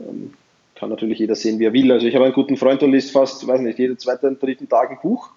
[0.00, 0.32] Ähm,
[0.74, 1.92] kann natürlich jeder sehen, wie er will.
[1.92, 4.90] Also ich habe einen guten Freund, der liest fast, weiß nicht, jeden zweiten, dritten Tag
[4.90, 5.30] ein Buch.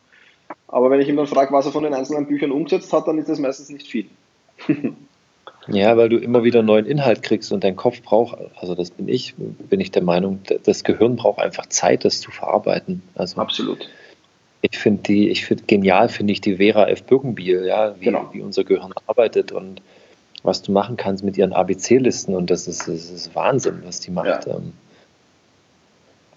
[0.67, 3.17] Aber wenn ich ihn dann frage, was er von den einzelnen Büchern umgesetzt hat, dann
[3.17, 4.05] ist das meistens nicht viel.
[5.67, 9.09] ja, weil du immer wieder neuen Inhalt kriegst und dein Kopf braucht, also das bin
[9.09, 13.01] ich, bin ich der Meinung, das Gehirn braucht einfach Zeit, das zu verarbeiten.
[13.15, 13.89] Also Absolut.
[14.65, 17.03] Ich finde die, ich finde genial, finde ich die Vera F.
[17.03, 18.29] Birkenbiel, ja, wie, genau.
[18.31, 19.81] wie unser Gehirn arbeitet und
[20.41, 24.11] was du machen kannst mit ihren ABC-Listen und das ist, das ist Wahnsinn, was die
[24.11, 24.47] macht.
[24.47, 24.55] Ja.
[24.55, 24.73] Ähm.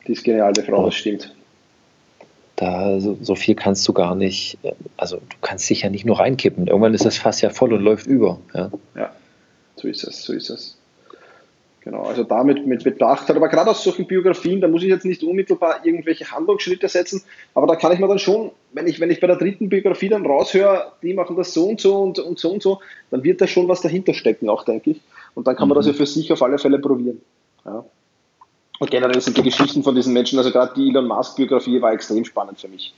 [0.06, 1.34] Die ist genial, die Frau, das stimmt.
[2.56, 6.04] Da so, so, viel kannst du gar nicht, äh, also du kannst dich ja nicht
[6.04, 6.66] nur reinkippen.
[6.66, 8.40] Irgendwann ist das Fass ja voll und läuft über.
[8.54, 9.12] Ja, ja
[9.76, 10.76] so ist es, so ist es.
[11.86, 13.36] Genau, also damit mit Bedacht hat.
[13.36, 17.22] Aber gerade aus solchen Biografien, da muss ich jetzt nicht unmittelbar irgendwelche Handlungsschritte setzen,
[17.54, 20.08] aber da kann ich mir dann schon, wenn ich, wenn ich bei der dritten Biografie
[20.08, 22.80] dann raushöre, die machen das so und so und, und so und so,
[23.12, 25.00] dann wird da schon was dahinter stecken, auch denke ich.
[25.36, 25.78] Und dann kann man mhm.
[25.78, 27.20] das ja für sich auf alle Fälle probieren.
[27.64, 27.84] Ja.
[28.80, 32.24] Und generell sind die Geschichten von diesen Menschen, also gerade die Elon Musk-Biografie war extrem
[32.24, 32.94] spannend für mich.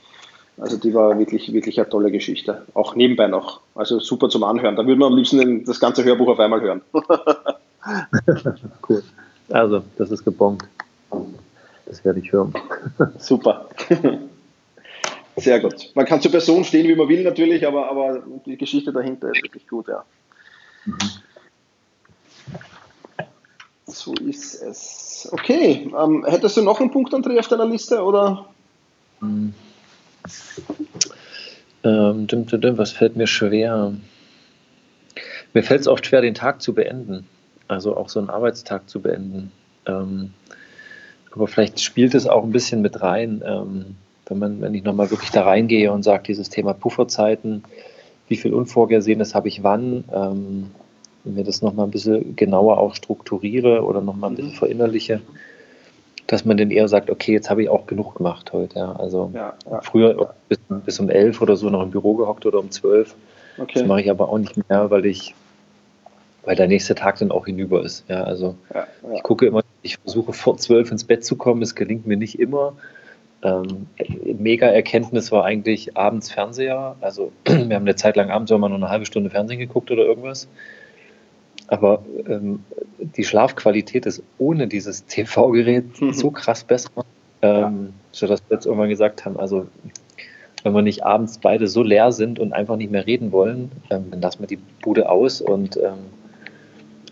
[0.57, 2.63] Also die war wirklich, wirklich eine tolle Geschichte.
[2.73, 3.61] Auch nebenbei noch.
[3.75, 4.75] Also super zum Anhören.
[4.75, 6.81] Da würde man am liebsten das ganze Hörbuch auf einmal hören.
[8.89, 9.03] cool.
[9.49, 10.63] Also, das ist gebongt.
[11.85, 12.53] Das werde ich hören.
[13.17, 13.67] Super.
[15.37, 15.91] Sehr gut.
[15.95, 19.41] Man kann zur Person stehen, wie man will, natürlich, aber, aber die Geschichte dahinter ist
[19.41, 20.03] wirklich gut, ja.
[20.85, 20.97] Mhm.
[23.87, 25.29] So ist es.
[25.31, 25.91] Okay.
[25.97, 28.03] Ähm, hättest du noch einen Punkt, André, auf deiner Liste?
[28.03, 28.45] Oder?
[29.19, 29.53] Mhm.
[31.83, 32.27] Ähm,
[32.77, 33.93] was fällt mir schwer?
[35.53, 37.25] Mir fällt es oft schwer, den Tag zu beenden
[37.69, 39.51] also auch so einen Arbeitstag zu beenden.
[39.85, 40.31] Ähm,
[41.31, 43.95] aber vielleicht spielt es auch ein bisschen mit rein, ähm,
[44.27, 47.63] wenn, man, wenn ich nochmal wirklich da reingehe und sage, dieses Thema Pufferzeiten,
[48.27, 50.71] wie viel Unvorhersehenes habe ich wann, ähm,
[51.23, 54.57] mir das nochmal ein bisschen genauer auch strukturiere oder nochmal ein bisschen mhm.
[54.57, 55.21] verinnerliche,
[56.27, 58.79] dass man dann eher sagt, okay, jetzt habe ich auch genug gemacht heute.
[58.79, 58.93] Ja.
[58.93, 59.81] Also ja, ja.
[59.81, 63.15] früher bis, bis, um elf oder so noch im Büro gehockt oder um zwölf.
[63.57, 63.79] Okay.
[63.79, 65.35] Das mache ich aber auch nicht mehr, weil ich
[66.43, 68.05] weil der nächste Tag dann auch hinüber ist.
[68.09, 69.13] Ja, also ja, ja.
[69.15, 72.39] ich gucke immer, ich versuche vor zwölf ins Bett zu kommen, es gelingt mir nicht
[72.39, 72.73] immer.
[73.41, 73.87] Ähm,
[74.37, 76.95] mega Erkenntnis war eigentlich abends Fernseher.
[77.01, 80.03] Also wir haben eine Zeit lang abends immer nur eine halbe Stunde Fernsehen geguckt oder
[80.03, 80.47] irgendwas.
[81.67, 82.63] Aber ähm,
[82.97, 86.13] die Schlafqualität ist ohne dieses TV-Gerät mhm.
[86.13, 87.05] so krass besser,
[87.41, 89.67] ähm, sodass wir jetzt irgendwann gesagt haben, also
[90.63, 94.11] wenn wir nicht abends beide so leer sind und einfach nicht mehr reden wollen, ähm,
[94.11, 96.09] dann lassen wir die Bude aus und ähm,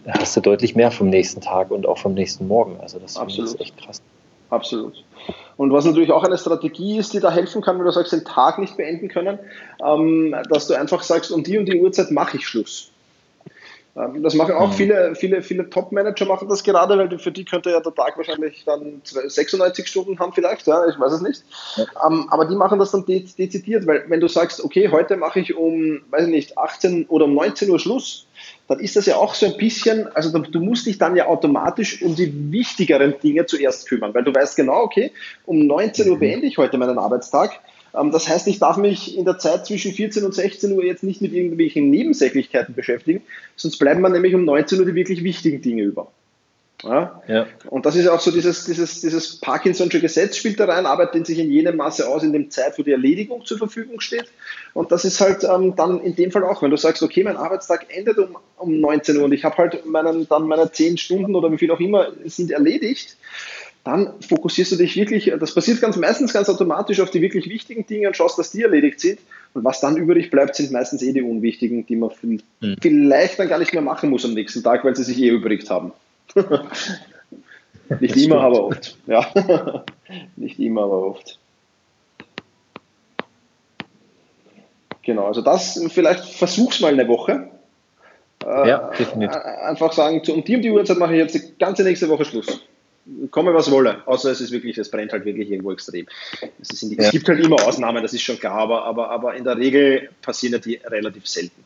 [0.08, 2.80] hast du deutlich mehr vom nächsten Tag und auch vom nächsten Morgen.
[2.82, 4.01] Also das ist echt krass.
[4.49, 5.03] Absolut.
[5.58, 8.24] Und was natürlich auch eine Strategie ist, die da helfen kann, wenn du sagst, den
[8.24, 9.39] Tag nicht beenden können,
[9.86, 12.91] ähm, dass du einfach sagst, um die und die Uhrzeit mache ich Schluss.
[13.97, 14.74] Ähm, das machen auch mhm.
[14.74, 18.64] viele, viele, viele Top-Manager machen das gerade, weil für die könnte ja der Tag wahrscheinlich
[18.66, 21.43] dann 96 Stunden haben vielleicht, ja, ich weiß es nicht.
[21.76, 21.86] Ja.
[22.08, 25.55] Ähm, aber die machen das dann dezidiert, weil wenn du sagst, okay, heute mache ich
[25.55, 28.27] um, weiß ich nicht, 18 oder um 19 Uhr Schluss,
[28.68, 32.01] dann ist das ja auch so ein bisschen, also du musst dich dann ja automatisch
[32.01, 35.11] um die wichtigeren Dinge zuerst kümmern, weil du weißt genau, okay,
[35.45, 36.20] um 19 Uhr mhm.
[36.20, 37.59] beende ich heute meinen Arbeitstag
[37.95, 41.03] ähm, das heißt, ich darf mich in der Zeit zwischen 14 und 16 Uhr jetzt
[41.03, 43.22] nicht mit irgendwelchen Nebensächlichkeiten beschäftigen,
[43.55, 46.11] sonst bleiben mir nämlich um 19 Uhr die wirklich wichtigen Dinge über.
[46.84, 47.22] Ja?
[47.28, 47.48] ja?
[47.70, 51.40] Und das ist auch so dieses, dieses, dieses Parkinson'sche Gesetz spielt da rein, arbeitet sich
[51.40, 54.26] in jenem Maße aus, in dem Zeit, wo die Erledigung zur Verfügung steht.
[54.74, 57.38] Und das ist halt ähm, dann in dem Fall auch, wenn du sagst, okay, mein
[57.38, 61.36] Arbeitstag endet um, um 19 Uhr und ich habe halt meinen, dann meine 10 Stunden
[61.36, 63.18] oder wie viel auch immer sind erledigt,
[63.84, 67.88] dann fokussierst du dich wirklich, das passiert ganz meistens ganz automatisch auf die wirklich wichtigen
[67.88, 69.20] Dinge und schaust, dass die erledigt sind.
[69.54, 72.42] Und was dann übrig bleibt, sind meistens eh die unwichtigen, die man mhm.
[72.82, 75.70] vielleicht dann gar nicht mehr machen muss am nächsten Tag, weil sie sich eh übrigt
[75.70, 75.94] haben.
[78.00, 78.34] nicht das immer, stimmt.
[78.34, 78.98] aber oft.
[79.08, 79.84] Ja.
[80.36, 81.40] nicht immer, aber oft.
[85.04, 87.50] Genau, also das vielleicht versuch's mal eine Woche.
[88.44, 89.36] Ja, definitiv.
[89.36, 92.26] Äh, einfach sagen, um die um die Uhrzeit mache ich jetzt die ganze nächste Woche
[92.26, 92.62] Schluss
[93.32, 96.08] komme was wolle, außer es ist wirklich, es brennt halt wirklich irgendwo extrem.
[96.62, 97.04] Es, die, ja.
[97.04, 100.10] es, gibt halt immer Ausnahmen, das ist schon klar, aber, aber, aber in der Regel
[100.22, 101.64] passieren ja die relativ selten.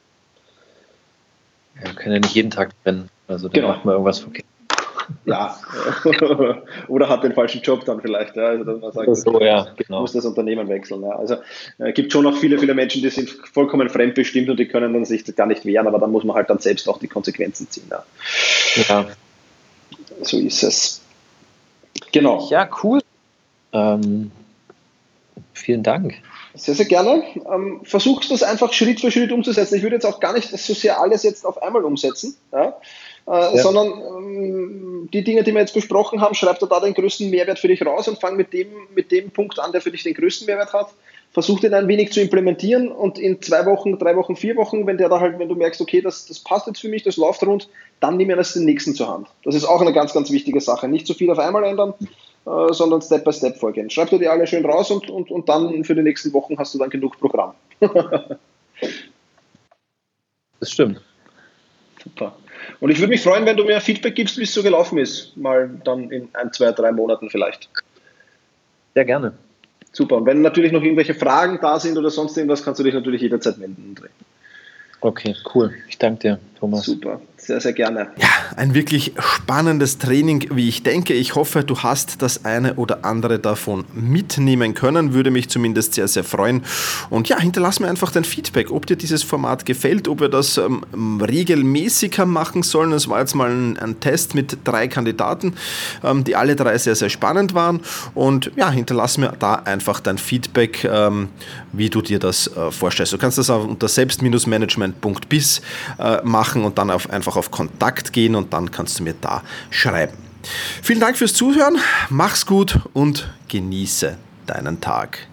[1.84, 3.68] Ja, können ja nicht jeden Tag brennen, also dann genau.
[3.70, 4.46] macht man irgendwas verkehrt.
[5.26, 5.58] Ja,
[6.88, 8.36] oder hat den falschen Job dann vielleicht.
[8.36, 8.48] Ja.
[8.48, 10.02] Also, man sagt, so, ja, genau.
[10.02, 11.02] muss das Unternehmen wechseln.
[11.04, 11.12] Ja.
[11.12, 11.36] Also
[11.78, 14.94] es äh, gibt schon noch viele, viele Menschen, die sind vollkommen fremdbestimmt und die können
[14.94, 17.70] dann sich gar nicht wehren, aber dann muss man halt dann selbst auch die Konsequenzen
[17.70, 17.90] ziehen.
[17.90, 18.04] Ja.
[18.88, 19.06] ja.
[20.22, 21.02] So ist es.
[22.12, 22.48] Genau.
[22.50, 23.02] Ja, cool.
[23.74, 24.32] Ähm,
[25.54, 26.16] vielen Dank.
[26.54, 27.24] Sehr, sehr gerne.
[27.52, 29.76] Ähm, versuchst das einfach Schritt für Schritt umzusetzen.
[29.76, 32.76] Ich würde jetzt auch gar nicht so sehr alles jetzt auf einmal umsetzen, ja?
[33.28, 33.58] Äh, ja.
[33.58, 37.68] sondern ähm, die Dinge, die wir jetzt besprochen haben, schreib da den größten Mehrwert für
[37.68, 40.48] dich raus und fang mit dem, mit dem Punkt an, der für dich den größten
[40.48, 40.88] Mehrwert hat.
[41.32, 44.98] Versuch den ein wenig zu implementieren und in zwei Wochen, drei Wochen, vier Wochen, wenn
[44.98, 47.42] der da halt, wenn du merkst, okay, das, das passt jetzt für mich, das läuft
[47.44, 47.70] rund,
[48.02, 49.28] dann nimm mir das den nächsten zur Hand.
[49.46, 50.90] Das ist auch eine ganz, ganz wichtige Sache.
[50.90, 51.94] Nicht zu viel auf einmal ändern,
[52.46, 53.90] äh, sondern Step by Step vorgehen.
[53.90, 56.74] Schreib dir die alle schön raus und, und, und dann für die nächsten Wochen hast
[56.74, 57.54] du dann genug Programm.
[60.60, 61.02] das stimmt.
[62.04, 62.36] Super.
[62.80, 65.36] Und ich würde mich freuen, wenn du mir Feedback gibst, wie es so gelaufen ist.
[65.38, 67.70] Mal dann in ein, zwei, drei Monaten vielleicht.
[68.94, 69.34] Sehr gerne.
[69.92, 70.18] Super.
[70.18, 73.22] Und wenn natürlich noch irgendwelche Fragen da sind oder sonst irgendwas, kannst du dich natürlich
[73.22, 73.96] jederzeit melden.
[75.02, 75.74] Okay, cool.
[75.90, 76.86] Ich danke dir, Thomas.
[76.86, 78.10] Super, sehr, sehr gerne.
[78.18, 81.14] Ja, ein wirklich spannendes Training, wie ich denke.
[81.14, 85.14] Ich hoffe, du hast das eine oder andere davon mitnehmen können.
[85.14, 86.64] Würde mich zumindest sehr, sehr freuen.
[87.10, 90.58] Und ja, hinterlass mir einfach dein Feedback, ob dir dieses Format gefällt, ob wir das
[90.58, 92.92] ähm, regelmäßiger machen sollen.
[92.92, 95.56] Es war jetzt mal ein, ein Test mit drei Kandidaten,
[96.04, 97.82] ähm, die alle drei sehr, sehr spannend waren.
[98.14, 101.30] Und ja, hinterlass mir da einfach dein Feedback, ähm,
[101.74, 103.14] wie du dir das äh, vorstellst.
[103.14, 105.62] Du kannst das auch unter selbst-management management.bis
[105.98, 106.20] äh,
[106.52, 110.18] machen und dann auf, einfach auf Kontakt gehen und dann kannst du mir da schreiben.
[110.82, 111.78] Vielen Dank fürs Zuhören,
[112.10, 115.28] mach's gut und genieße deinen Tag.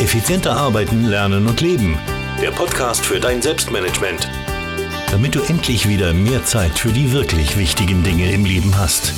[0.00, 1.96] Effizienter arbeiten, lernen und leben.
[2.40, 4.28] Der Podcast für dein Selbstmanagement.
[5.12, 9.14] Damit du endlich wieder mehr Zeit für die wirklich wichtigen Dinge im Leben hast.